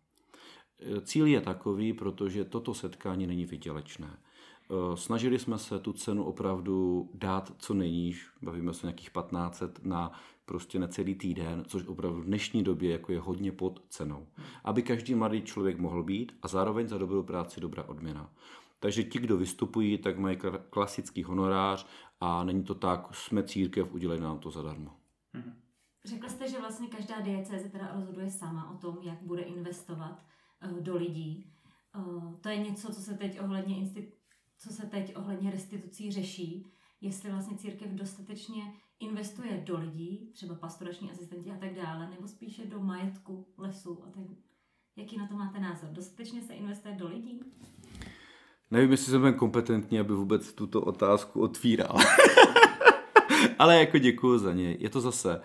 Cíl 1.02 1.26
je 1.26 1.40
takový, 1.40 1.92
protože 1.92 2.44
toto 2.44 2.74
setkání 2.74 3.26
není 3.26 3.44
vydělečné. 3.44 4.18
Snažili 4.94 5.38
jsme 5.38 5.58
se 5.58 5.78
tu 5.78 5.92
cenu 5.92 6.24
opravdu 6.24 7.10
dát 7.14 7.52
co 7.58 7.74
nejníž, 7.74 8.30
bavíme 8.42 8.74
se 8.74 8.86
nějakých 8.86 9.10
1500 9.10 9.84
na 9.84 10.12
prostě 10.48 10.78
necelý 10.78 11.14
týden, 11.14 11.64
což 11.66 11.86
opravdu 11.86 12.20
v 12.20 12.24
dnešní 12.24 12.62
době 12.62 12.92
jako 12.92 13.12
je 13.12 13.20
hodně 13.20 13.52
pod 13.52 13.82
cenou. 13.88 14.26
Aby 14.64 14.82
každý 14.82 15.14
mladý 15.14 15.42
člověk 15.42 15.78
mohl 15.78 16.02
být 16.02 16.32
a 16.42 16.48
zároveň 16.48 16.88
za 16.88 16.98
dobrou 16.98 17.22
práci 17.22 17.60
dobrá 17.60 17.82
odměna. 17.82 18.32
Takže 18.80 19.04
ti, 19.04 19.18
kdo 19.18 19.36
vystupují, 19.36 19.98
tak 19.98 20.18
mají 20.18 20.38
klasický 20.70 21.24
honorář 21.24 21.86
a 22.20 22.44
není 22.44 22.64
to 22.64 22.74
tak, 22.74 23.14
jsme 23.14 23.42
církev, 23.42 23.92
udělej 23.92 24.20
nám 24.20 24.38
to 24.38 24.50
zadarmo. 24.50 24.90
Mhm. 25.32 25.54
Řekl 26.04 26.28
jste, 26.28 26.48
že 26.48 26.60
vlastně 26.60 26.88
každá 26.88 27.20
diecéze 27.20 27.68
teda 27.68 27.92
rozhoduje 27.94 28.30
sama 28.30 28.70
o 28.70 28.76
tom, 28.76 28.98
jak 29.02 29.22
bude 29.22 29.42
investovat 29.42 30.24
uh, 30.70 30.80
do 30.80 30.96
lidí. 30.96 31.52
Uh, 31.96 32.34
to 32.40 32.48
je 32.48 32.56
něco, 32.56 32.92
co 32.92 33.00
se 33.00 33.14
teď 33.14 33.40
ohledně 33.40 33.74
institu- 33.76 34.12
co 34.58 34.72
se 34.72 34.86
teď 34.86 35.16
ohledně 35.16 35.50
restitucí 35.50 36.12
řeší, 36.12 36.66
jestli 37.00 37.30
vlastně 37.30 37.56
církev 37.56 37.90
dostatečně 37.90 38.62
investuje 39.00 39.62
do 39.66 39.78
lidí, 39.78 40.30
třeba 40.32 40.54
pastorační 40.54 41.10
asistenti 41.10 41.50
a 41.50 41.56
tak 41.56 41.74
dále, 41.74 42.10
nebo 42.10 42.28
spíše 42.28 42.66
do 42.66 42.80
majetku, 42.80 43.46
lesu 43.58 44.02
a 44.04 44.10
tak. 44.10 44.36
Jaký 44.96 45.18
na 45.18 45.26
to 45.26 45.34
máte 45.34 45.60
názor? 45.60 45.90
Dostatečně 45.90 46.42
se 46.42 46.54
investuje 46.54 46.94
do 46.94 47.08
lidí? 47.08 47.40
Nevím, 48.70 48.90
jestli 48.90 49.10
jsem 49.10 49.34
kompetentní, 49.34 50.00
aby 50.00 50.14
vůbec 50.14 50.52
tuto 50.52 50.80
otázku 50.80 51.40
otvíral. 51.40 51.96
Ale 53.58 53.78
jako 53.78 53.98
děkuji 53.98 54.38
za 54.38 54.54
ně. 54.54 54.76
Je 54.78 54.90
to 54.90 55.00
zase, 55.00 55.40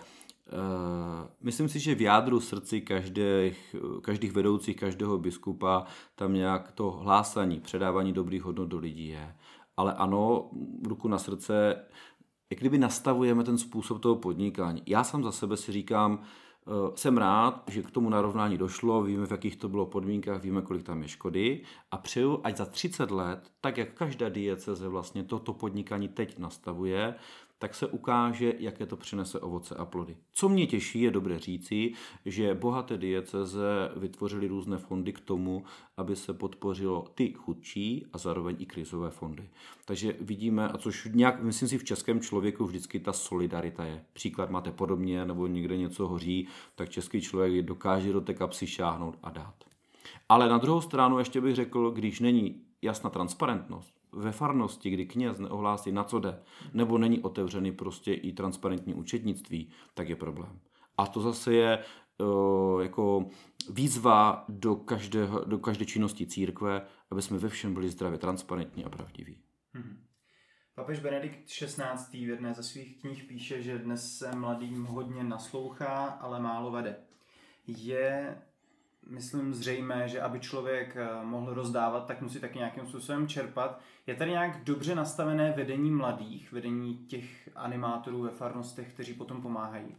Uh, 0.52 1.26
myslím 1.40 1.68
si, 1.68 1.80
že 1.80 1.94
v 1.94 2.00
jádru 2.00 2.40
srdci 2.40 2.80
každých, 2.80 3.76
každých 4.02 4.32
vedoucích, 4.32 4.76
každého 4.76 5.18
biskupa 5.18 5.84
tam 6.14 6.34
nějak 6.34 6.72
to 6.72 6.90
hlásání, 6.90 7.60
předávání 7.60 8.12
dobrých 8.12 8.42
hodnot 8.42 8.68
do 8.68 8.78
lidí 8.78 9.08
je. 9.08 9.36
Ale 9.76 9.94
ano, 9.94 10.50
ruku 10.86 11.08
na 11.08 11.18
srdce, 11.18 11.84
jak 12.50 12.60
kdyby 12.60 12.78
nastavujeme 12.78 13.44
ten 13.44 13.58
způsob 13.58 14.02
toho 14.02 14.16
podnikání. 14.16 14.82
Já 14.86 15.04
sám 15.04 15.24
za 15.24 15.32
sebe 15.32 15.56
si 15.56 15.72
říkám, 15.72 16.12
uh, 16.18 16.94
jsem 16.94 17.18
rád, 17.18 17.62
že 17.66 17.82
k 17.82 17.90
tomu 17.90 18.10
narovnání 18.10 18.58
došlo, 18.58 19.02
víme, 19.02 19.26
v 19.26 19.30
jakých 19.30 19.56
to 19.56 19.68
bylo 19.68 19.86
podmínkách, 19.86 20.42
víme, 20.42 20.62
kolik 20.62 20.82
tam 20.82 21.02
je 21.02 21.08
škody 21.08 21.62
a 21.90 21.98
přeju, 21.98 22.40
ať 22.44 22.56
za 22.56 22.66
30 22.66 23.10
let, 23.10 23.50
tak 23.60 23.78
jak 23.78 23.92
každá 23.94 24.28
dieceze 24.28 24.88
vlastně 24.88 25.24
toto 25.24 25.52
podnikání 25.52 26.08
teď 26.08 26.38
nastavuje, 26.38 27.14
tak 27.58 27.74
se 27.74 27.86
ukáže, 27.86 28.54
jaké 28.58 28.86
to 28.86 28.96
přinese 28.96 29.40
ovoce 29.40 29.74
a 29.74 29.84
plody. 29.84 30.16
Co 30.32 30.48
mě 30.48 30.66
těší, 30.66 31.00
je 31.00 31.10
dobré 31.10 31.38
říci, 31.38 31.92
že 32.24 32.54
bohaté 32.54 32.98
dieceze 32.98 33.90
vytvořily 33.96 34.46
různé 34.46 34.78
fondy 34.78 35.12
k 35.12 35.20
tomu, 35.20 35.64
aby 35.96 36.16
se 36.16 36.34
podpořilo 36.34 37.04
ty 37.14 37.32
chudší 37.32 38.06
a 38.12 38.18
zároveň 38.18 38.56
i 38.58 38.66
krizové 38.66 39.10
fondy. 39.10 39.48
Takže 39.84 40.16
vidíme, 40.20 40.68
a 40.68 40.78
což 40.78 41.08
nějak, 41.12 41.42
myslím 41.42 41.68
si, 41.68 41.78
v 41.78 41.84
českém 41.84 42.20
člověku 42.20 42.64
vždycky 42.64 43.00
ta 43.00 43.12
solidarita 43.12 43.84
je. 43.84 44.04
Příklad 44.12 44.50
máte 44.50 44.72
podobně, 44.72 45.24
nebo 45.24 45.46
někde 45.46 45.76
něco 45.76 46.08
hoří, 46.08 46.48
tak 46.74 46.88
český 46.88 47.20
člověk 47.20 47.66
dokáže 47.66 48.12
do 48.12 48.20
té 48.20 48.34
kapsy 48.34 48.66
šáhnout 48.66 49.18
a 49.22 49.30
dát. 49.30 49.54
Ale 50.28 50.48
na 50.48 50.58
druhou 50.58 50.80
stranu 50.80 51.18
ještě 51.18 51.40
bych 51.40 51.54
řekl, 51.54 51.90
když 51.90 52.20
není 52.20 52.62
jasná 52.82 53.10
transparentnost, 53.10 53.94
ve 54.16 54.32
farnosti, 54.32 54.90
kdy 54.90 55.06
kněz 55.06 55.38
neohlásí, 55.38 55.92
na 55.92 56.04
co 56.04 56.20
jde, 56.20 56.42
nebo 56.72 56.98
není 56.98 57.20
otevřený 57.20 57.72
prostě 57.72 58.14
i 58.14 58.32
transparentní 58.32 58.94
účetnictví, 58.94 59.70
tak 59.94 60.08
je 60.08 60.16
problém. 60.16 60.60
A 60.98 61.06
to 61.06 61.20
zase 61.20 61.54
je 61.54 61.84
uh, 62.18 62.82
jako 62.82 63.26
výzva 63.70 64.44
do, 64.48 64.76
každého, 64.76 65.44
do 65.44 65.58
každé 65.58 65.84
činnosti 65.84 66.26
církve, 66.26 66.82
aby 67.10 67.22
jsme 67.22 67.38
ve 67.38 67.48
všem 67.48 67.74
byli 67.74 67.88
zdravě 67.88 68.18
transparentní 68.18 68.84
a 68.84 68.88
pravdiví. 68.88 69.38
Hmm. 69.72 70.04
Papež 70.74 71.00
Benedikt 71.00 71.44
XVI. 71.44 72.26
v 72.26 72.28
jedné 72.28 72.54
ze 72.54 72.62
svých 72.62 73.00
knih 73.00 73.24
píše, 73.24 73.62
že 73.62 73.78
dnes 73.78 74.18
se 74.18 74.36
mladým 74.36 74.84
hodně 74.84 75.24
naslouchá, 75.24 76.06
ale 76.06 76.40
málo 76.40 76.70
vede. 76.70 76.96
Je 77.66 78.38
myslím, 79.06 79.54
zřejmé, 79.54 80.08
že 80.08 80.20
aby 80.20 80.40
člověk 80.40 80.96
eh, 80.96 81.24
mohl 81.24 81.54
rozdávat, 81.54 82.06
tak 82.06 82.22
musí 82.22 82.40
taky 82.40 82.58
nějakým 82.58 82.86
způsobem 82.86 83.28
čerpat. 83.28 83.80
Je 84.06 84.14
tady 84.14 84.30
nějak 84.30 84.64
dobře 84.64 84.94
nastavené 84.94 85.52
vedení 85.52 85.90
mladých, 85.90 86.52
vedení 86.52 86.96
těch 86.96 87.48
animátorů 87.54 88.22
ve 88.22 88.30
farnostech, 88.30 88.92
kteří 88.92 89.14
potom 89.14 89.42
pomáhají? 89.42 89.96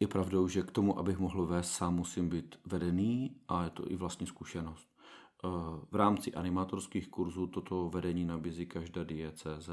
je 0.00 0.08
pravdou, 0.08 0.48
že 0.48 0.62
k 0.62 0.70
tomu, 0.70 0.98
abych 0.98 1.18
mohl 1.18 1.46
vést 1.46 1.72
sám, 1.72 1.94
musím 1.94 2.28
být 2.28 2.58
vedený 2.66 3.36
a 3.48 3.64
je 3.64 3.70
to 3.70 3.90
i 3.90 3.96
vlastní 3.96 4.26
zkušenost. 4.26 4.88
Eh, 5.44 5.48
v 5.90 5.96
rámci 5.96 6.34
animatorských 6.34 7.08
kurzů 7.08 7.46
toto 7.46 7.88
vedení 7.88 8.24
nabízí 8.24 8.66
každá 8.66 9.04
DCZ. 9.04 9.68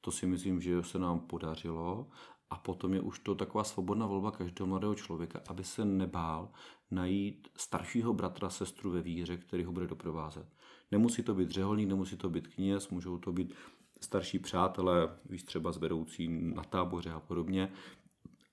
To 0.00 0.10
si 0.10 0.26
myslím, 0.26 0.60
že 0.60 0.82
se 0.82 0.98
nám 0.98 1.20
podařilo. 1.20 2.06
A 2.50 2.56
potom 2.56 2.94
je 2.94 3.00
už 3.00 3.18
to 3.18 3.34
taková 3.34 3.64
svobodná 3.64 4.06
volba 4.06 4.30
každého 4.30 4.66
mladého 4.66 4.94
člověka, 4.94 5.40
aby 5.48 5.64
se 5.64 5.84
nebál 5.84 6.50
najít 6.90 7.48
staršího 7.56 8.12
bratra, 8.12 8.50
sestru 8.50 8.90
ve 8.90 9.02
víře, 9.02 9.36
který 9.36 9.64
ho 9.64 9.72
bude 9.72 9.86
doprovázet. 9.86 10.46
Nemusí 10.90 11.22
to 11.22 11.34
být 11.34 11.50
řeholník, 11.50 11.88
nemusí 11.88 12.16
to 12.16 12.30
být 12.30 12.48
kněz, 12.48 12.88
můžou 12.88 13.18
to 13.18 13.32
být 13.32 13.54
starší 14.00 14.38
přátelé, 14.38 15.18
víš 15.24 15.42
třeba 15.42 15.72
s 15.72 15.76
vedoucí 15.76 16.28
na 16.28 16.62
táboře 16.62 17.12
a 17.12 17.20
podobně, 17.20 17.72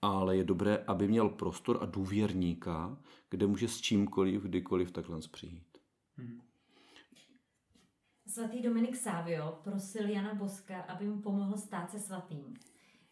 ale 0.01 0.37
je 0.37 0.43
dobré, 0.43 0.77
aby 0.87 1.07
měl 1.07 1.29
prostor 1.29 1.77
a 1.81 1.85
důvěrníka, 1.85 2.97
kde 3.29 3.47
může 3.47 3.67
s 3.67 3.81
čímkoliv, 3.81 4.43
kdykoliv 4.43 4.91
takhle 4.91 5.19
přijít. 5.31 5.77
Hmm. 6.17 6.41
Svatý 8.27 8.61
Dominik 8.61 8.95
Sávio 8.95 9.59
prosil 9.63 10.09
Jana 10.09 10.35
Boska, 10.35 10.81
aby 10.81 11.05
mu 11.05 11.21
pomohl 11.21 11.57
stát 11.57 11.91
se 11.91 11.99
svatým. 11.99 12.53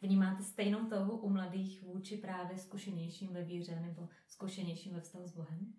Vnímáte 0.01 0.43
stejnou 0.43 0.85
touhu 0.89 1.17
u 1.17 1.29
mladých 1.29 1.83
vůči 1.83 2.17
právě 2.17 2.57
zkušenějším 2.57 3.33
ve 3.33 3.43
víře 3.43 3.79
nebo 3.81 4.09
zkušenějším 4.27 4.93
ve 4.93 5.01
vztahu 5.01 5.27
s 5.27 5.31
Bohem? 5.31 5.73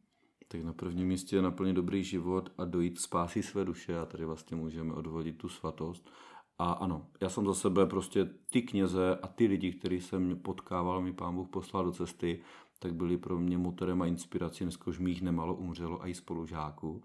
Tak 0.48 0.62
na 0.62 0.72
prvním 0.72 1.08
místě 1.08 1.36
je 1.36 1.42
naplnit 1.42 1.72
dobrý 1.72 2.04
život 2.04 2.52
a 2.58 2.64
dojít 2.64 3.00
spásy 3.00 3.42
své 3.42 3.64
duše 3.64 3.98
a 3.98 4.06
tady 4.06 4.24
vlastně 4.24 4.56
můžeme 4.56 4.94
odvodit 4.94 5.38
tu 5.38 5.48
svatost. 5.48 6.10
A 6.58 6.72
ano, 6.72 7.06
já 7.20 7.28
jsem 7.28 7.46
za 7.46 7.54
sebe 7.54 7.86
prostě 7.86 8.24
ty 8.50 8.62
kněze 8.62 9.16
a 9.22 9.28
ty 9.28 9.46
lidi, 9.46 9.72
který 9.72 10.00
jsem 10.00 10.36
potkával, 10.36 11.02
mi 11.02 11.12
pán 11.12 11.34
Bůh 11.34 11.48
poslal 11.48 11.84
do 11.84 11.92
cesty, 11.92 12.42
tak 12.82 12.94
byli 12.94 13.18
pro 13.18 13.38
mě 13.38 13.58
motorem 13.58 14.02
a 14.02 14.06
inspirací, 14.06 14.64
dneska 14.64 14.86
už 14.86 14.98
mých 14.98 15.22
nemalo 15.22 15.54
umřelo 15.54 16.02
a 16.02 16.06
i 16.06 16.14
spolužáků. 16.14 17.02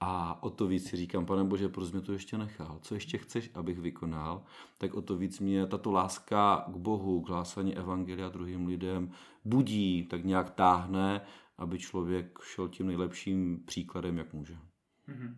A 0.00 0.42
o 0.42 0.50
to 0.50 0.66
víc 0.66 0.88
si 0.88 0.96
říkám, 0.96 1.26
pane 1.26 1.44
Bože, 1.44 1.68
proč 1.68 1.92
mě 1.92 2.00
to 2.00 2.12
ještě 2.12 2.38
nechal? 2.38 2.78
Co 2.82 2.94
ještě 2.94 3.18
chceš, 3.18 3.50
abych 3.54 3.78
vykonal? 3.78 4.42
Tak 4.78 4.94
o 4.94 5.02
to 5.02 5.16
víc 5.16 5.40
mě 5.40 5.66
tato 5.66 5.92
láska 5.92 6.64
k 6.68 6.76
Bohu, 6.76 7.20
k 7.20 7.28
hlásání 7.28 7.76
evangelia 7.76 8.28
druhým 8.28 8.66
lidem 8.66 9.12
budí, 9.44 10.06
tak 10.06 10.24
nějak 10.24 10.50
táhne, 10.50 11.20
aby 11.58 11.78
člověk 11.78 12.38
šel 12.42 12.68
tím 12.68 12.86
nejlepším 12.86 13.62
příkladem, 13.66 14.18
jak 14.18 14.32
může. 14.32 14.54
Mm-hmm. 14.54 15.34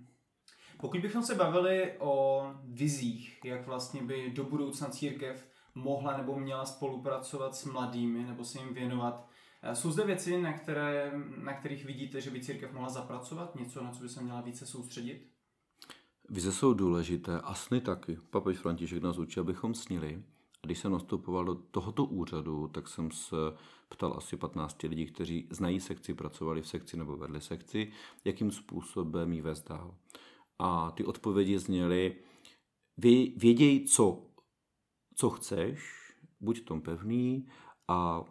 Pokud 0.81 1.01
bychom 1.01 1.23
se 1.23 1.35
bavili 1.35 1.93
o 1.99 2.45
vizích, 2.65 3.41
jak 3.45 3.67
vlastně 3.67 4.03
by 4.03 4.31
do 4.31 4.45
budoucna 4.45 4.89
církev 4.89 5.49
mohla 5.75 6.17
nebo 6.17 6.39
měla 6.39 6.65
spolupracovat 6.65 7.55
s 7.55 7.65
mladými 7.65 8.25
nebo 8.25 8.45
se 8.45 8.59
jim 8.59 8.75
věnovat, 8.75 9.29
jsou 9.73 9.91
zde 9.91 10.05
věci, 10.05 10.43
na, 10.43 10.53
které, 10.53 11.13
na 11.37 11.55
kterých 11.55 11.85
vidíte, 11.85 12.21
že 12.21 12.31
by 12.31 12.41
církev 12.41 12.73
mohla 12.73 12.89
zapracovat? 12.89 13.55
Něco, 13.55 13.85
na 13.85 13.91
co 13.91 14.03
by 14.03 14.09
se 14.09 14.23
měla 14.23 14.41
více 14.41 14.67
soustředit? 14.67 15.29
Vize 16.29 16.53
jsou 16.53 16.75
důležité 16.75 17.41
a 17.41 17.55
sny 17.55 17.81
taky. 17.81 18.19
Papež 18.31 18.59
František 18.59 19.03
nás 19.03 19.19
učí, 19.19 19.41
abychom 19.41 19.75
snili. 19.75 20.23
A 20.63 20.67
když 20.67 20.79
jsem 20.79 20.93
nastupoval 20.93 21.45
do 21.45 21.55
tohoto 21.55 22.05
úřadu, 22.05 22.69
tak 22.69 22.89
jsem 22.89 23.11
se 23.11 23.37
ptal 23.89 24.15
asi 24.17 24.37
15 24.37 24.83
lidí, 24.83 25.07
kteří 25.07 25.49
znají 25.51 25.81
sekci, 25.81 26.15
pracovali 26.15 26.63
v 26.63 26.69
sekci 26.69 26.97
nebo 26.97 27.17
vedli 27.17 27.41
sekci, 27.41 27.93
jakým 28.25 28.51
způsobem 28.51 29.33
ji 29.33 29.41
vést 29.41 29.69
dál. 29.69 29.95
A 30.59 30.91
ty 30.91 31.05
odpovědi 31.05 31.59
zněly, 31.59 32.17
věděj, 33.37 33.85
co, 33.85 34.27
co 35.17 35.31
chceš, 35.31 36.03
buď 36.41 36.61
v 36.61 36.65
tom 36.65 36.81
pevný 36.81 37.49
a 37.89 38.25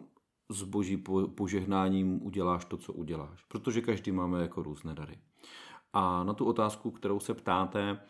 s 0.52 0.62
boží 0.62 1.04
požehnáním 1.34 2.26
uděláš 2.26 2.64
to, 2.64 2.76
co 2.76 2.92
uděláš. 2.92 3.44
Protože 3.44 3.80
každý 3.80 4.12
máme 4.12 4.42
jako 4.42 4.62
různé 4.62 4.94
dary. 4.94 5.18
A 5.92 6.24
na 6.24 6.34
tu 6.34 6.44
otázku, 6.44 6.90
kterou 6.90 7.20
se 7.20 7.34
ptáte, 7.34 8.00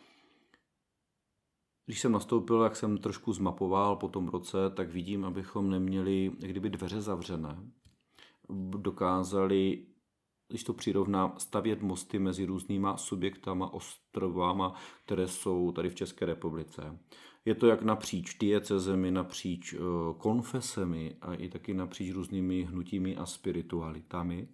když 1.87 2.01
jsem 2.01 2.13
nastoupil, 2.13 2.63
jak 2.63 2.77
jsem 2.77 2.99
trošku 2.99 3.33
zmapoval 3.33 3.97
po 3.97 4.09
tom 4.09 4.29
roce, 4.29 4.71
tak 4.71 4.91
vidím, 4.91 5.25
abychom 5.25 5.71
neměli 5.71 6.33
kdyby 6.39 6.71
dveře 6.71 7.01
zavřené. 7.01 7.59
Dokázali 8.77 9.87
když 10.53 10.65
to 10.65 10.73
přirovnám, 10.73 11.35
stavět 11.39 11.83
mosty 11.83 12.19
mezi 12.19 12.45
různýma 12.45 12.97
subjektama, 12.97 13.73
ostrovama, 13.73 14.75
které 15.05 15.29
jsou 15.29 15.73
tady 15.73 15.91
v 15.91 15.95
České 15.95 16.27
republice. 16.27 16.99
Je 17.45 17.55
to 17.55 17.67
jak 17.67 17.83
napříč 17.83 18.39
diecezemi, 18.39 19.11
napříč 19.11 19.75
eh, 19.75 19.79
konfesemi 20.19 21.17
a 21.23 21.35
i 21.35 21.49
taky 21.49 21.75
napříč 21.75 22.13
různými 22.13 22.63
hnutími 22.63 23.17
a 23.17 23.27
spiritualitami. 23.27 24.49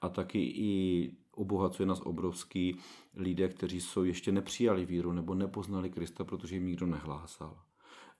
A 0.00 0.08
taky 0.08 0.38
i 0.38 1.12
obohacuje 1.34 1.86
nás 1.86 2.00
obrovský 2.00 2.76
lidé, 3.14 3.48
kteří 3.48 3.80
jsou 3.80 4.04
ještě 4.04 4.32
nepřijali 4.32 4.86
víru 4.86 5.12
nebo 5.12 5.34
nepoznali 5.34 5.90
Krista, 5.90 6.24
protože 6.24 6.56
jim 6.56 6.66
nikdo 6.66 6.86
nehlásal. 6.86 7.58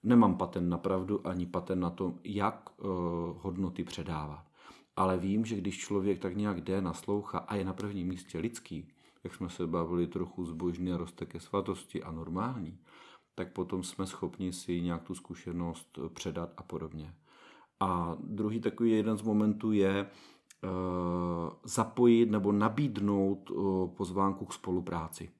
Nemám 0.03 0.37
patent 0.37 0.69
na 0.69 0.79
pravdu 0.79 1.27
ani 1.27 1.47
patent 1.47 1.83
na 1.83 1.91
to, 1.91 2.15
jak 2.25 2.71
uh, 2.81 2.87
hodnoty 3.41 3.85
předávat 3.85 4.53
ale 4.97 5.19
vím, 5.19 5.45
že 5.45 5.57
když 5.57 5.79
člověk 5.79 6.19
tak 6.19 6.37
nějak 6.37 6.61
jde, 6.61 6.81
naslouchá 6.81 7.39
a 7.39 7.55
je 7.55 7.65
na 7.65 7.73
prvním 7.73 8.09
místě 8.09 8.39
lidský, 8.39 8.89
jak 9.25 9.35
jsme 9.35 9.51
se 9.51 9.67
bavili 9.67 10.07
trochu 10.07 10.45
zbožný 10.45 10.93
a 10.93 10.97
roste 10.97 11.27
ke 11.27 11.41
svatosti 11.41 12.03
a 12.03 12.13
normální, 12.13 12.79
tak 13.35 13.53
potom 13.53 13.83
jsme 13.83 14.07
schopni 14.07 14.53
si 14.53 14.81
nějak 14.81 15.03
tu 15.03 15.15
zkušenost 15.15 15.99
předat 16.15 16.53
a 16.57 16.63
podobně. 16.63 17.15
A 17.81 18.17
druhý 18.21 18.61
takový 18.61 18.91
jeden 18.91 19.17
z 19.17 19.23
momentů 19.23 19.73
je 19.73 20.07
uh, 20.07 20.71
zapojit 21.65 22.31
nebo 22.31 22.53
nabídnout 22.53 23.51
uh, 23.51 23.89
pozvánku 23.89 24.45
k 24.45 24.53
spolupráci. 24.53 25.31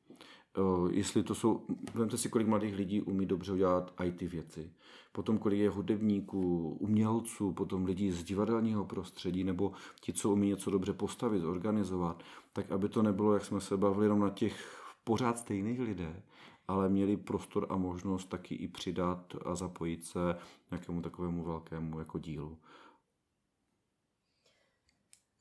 Jestli 0.91 1.23
to 1.23 1.35
jsou, 1.35 1.67
vemte 1.95 2.19
si, 2.19 2.29
kolik 2.29 2.47
mladých 2.47 2.75
lidí 2.75 3.03
umí 3.03 3.27
dobře 3.27 3.53
udělat 3.53 3.95
IT 4.05 4.21
věci 4.21 4.71
potom 5.13 5.39
kolik 5.39 5.59
je 5.59 5.71
hudebníků, 5.71 6.77
umělců, 6.81 7.53
potom 7.53 7.85
lidí 7.85 8.11
z 8.11 8.25
divadelního 8.25 8.85
prostředí, 8.85 9.45
nebo 9.45 9.73
ti, 10.01 10.13
co 10.13 10.31
umí 10.31 10.49
něco 10.49 10.71
dobře 10.71 10.93
postavit, 10.93 11.45
organizovat, 11.45 12.23
tak 12.53 12.73
aby 12.73 12.89
to 12.89 13.03
nebylo, 13.03 13.35
jak 13.35 13.45
jsme 13.45 13.61
se 13.61 13.77
bavili, 13.77 14.05
jenom 14.05 14.21
na 14.21 14.31
těch 14.31 14.83
pořád 15.05 15.39
stejných 15.39 15.81
lidé, 15.81 16.23
ale 16.69 16.89
měli 16.89 17.17
prostor 17.17 17.67
a 17.71 17.77
možnost 17.77 18.25
taky 18.25 18.55
i 18.55 18.69
přidat 18.69 19.35
a 19.45 19.55
zapojit 19.55 20.05
se 20.05 20.21
nějakému 20.71 21.03
takovému 21.03 21.45
velkému 21.45 21.99
jako 21.99 22.19
dílu. 22.19 22.59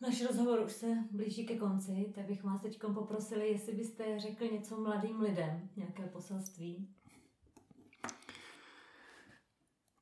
Náš 0.01 0.25
rozhovor 0.25 0.59
už 0.65 0.71
se 0.71 0.87
blíží 1.11 1.45
ke 1.45 1.57
konci, 1.57 2.11
tak 2.15 2.25
bych 2.25 2.43
vás 2.43 2.61
teď 2.61 2.79
poprosili, 2.93 3.49
jestli 3.49 3.73
byste 3.73 4.19
řekl 4.19 4.45
něco 4.53 4.81
mladým 4.81 5.21
lidem, 5.21 5.69
nějaké 5.75 6.03
poselství 6.03 6.87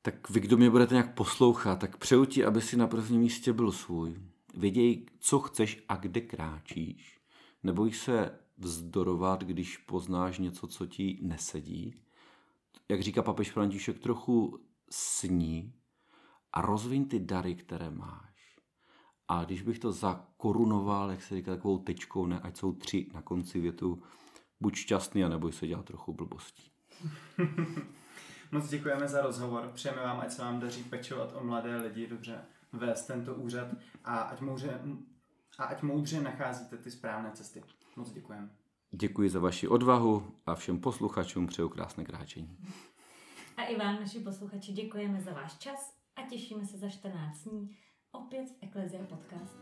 tak 0.02 0.30
vy, 0.30 0.40
kdo 0.40 0.56
mě 0.56 0.70
budete 0.70 0.94
nějak 0.94 1.14
poslouchat, 1.14 1.76
tak 1.80 1.96
přeju 1.96 2.24
ti, 2.24 2.44
aby 2.44 2.60
si 2.60 2.76
na 2.76 2.86
prvním 2.86 3.20
místě 3.20 3.52
byl 3.52 3.72
svůj. 3.72 4.16
Věděj, 4.54 5.06
co 5.18 5.38
chceš 5.38 5.84
a 5.88 5.96
kde 5.96 6.20
kráčíš. 6.20 7.20
Neboj 7.62 7.92
se 7.92 8.38
vzdorovat, 8.60 9.44
když 9.44 9.76
poznáš 9.76 10.38
něco, 10.38 10.66
co 10.66 10.86
ti 10.86 11.18
nesedí. 11.22 11.94
Jak 12.88 13.00
říká 13.02 13.22
papež 13.22 13.50
František, 13.50 13.98
trochu 13.98 14.60
sní 14.90 15.74
a 16.52 16.60
rozvin 16.62 17.08
ty 17.08 17.20
dary, 17.20 17.54
které 17.54 17.90
máš. 17.90 18.56
A 19.28 19.44
když 19.44 19.62
bych 19.62 19.78
to 19.78 19.92
zakorunoval, 19.92 21.10
jak 21.10 21.22
se 21.22 21.36
říká, 21.36 21.54
takovou 21.54 21.78
tečkou, 21.78 22.26
ne, 22.26 22.40
ať 22.40 22.56
jsou 22.56 22.72
tři 22.72 23.10
na 23.14 23.22
konci 23.22 23.60
větu, 23.60 24.02
buď 24.60 24.76
šťastný 24.76 25.24
a 25.24 25.28
neboj 25.28 25.52
se 25.52 25.66
dělat 25.66 25.84
trochu 25.84 26.12
blbostí. 26.12 26.72
Moc 28.52 28.68
děkujeme 28.68 29.08
za 29.08 29.20
rozhovor. 29.20 29.70
Přejeme 29.74 30.02
vám, 30.02 30.20
ať 30.20 30.30
se 30.30 30.42
vám 30.42 30.60
daří 30.60 30.84
pečovat 30.84 31.32
o 31.34 31.44
mladé 31.44 31.76
lidi, 31.76 32.06
dobře 32.06 32.40
vést 32.72 33.06
tento 33.06 33.34
úřad 33.34 33.68
a 34.04 34.18
ať 34.18 34.40
moudře, 34.40 34.80
a 35.58 35.64
ať 35.64 35.82
moudře 35.82 36.20
nacházíte 36.20 36.76
ty 36.76 36.90
správné 36.90 37.30
cesty. 37.32 37.62
Moc 37.96 38.12
děkujeme. 38.12 38.50
Děkuji 38.90 39.30
za 39.30 39.40
vaši 39.40 39.68
odvahu 39.68 40.34
a 40.46 40.54
všem 40.54 40.80
posluchačům 40.80 41.46
přeju 41.46 41.68
krásné 41.68 42.04
kráčení. 42.04 42.58
A 43.56 43.64
i 43.64 43.76
vám, 43.76 44.00
naši 44.00 44.20
posluchači, 44.20 44.72
děkujeme 44.72 45.20
za 45.20 45.32
váš 45.32 45.58
čas 45.58 45.94
a 46.16 46.22
těšíme 46.22 46.66
se 46.66 46.78
za 46.78 46.88
14 46.88 47.44
dní 47.44 47.76
opět 48.12 48.50
v 48.50 48.62
Eklezia 48.62 49.04
Podcast. 49.04 49.56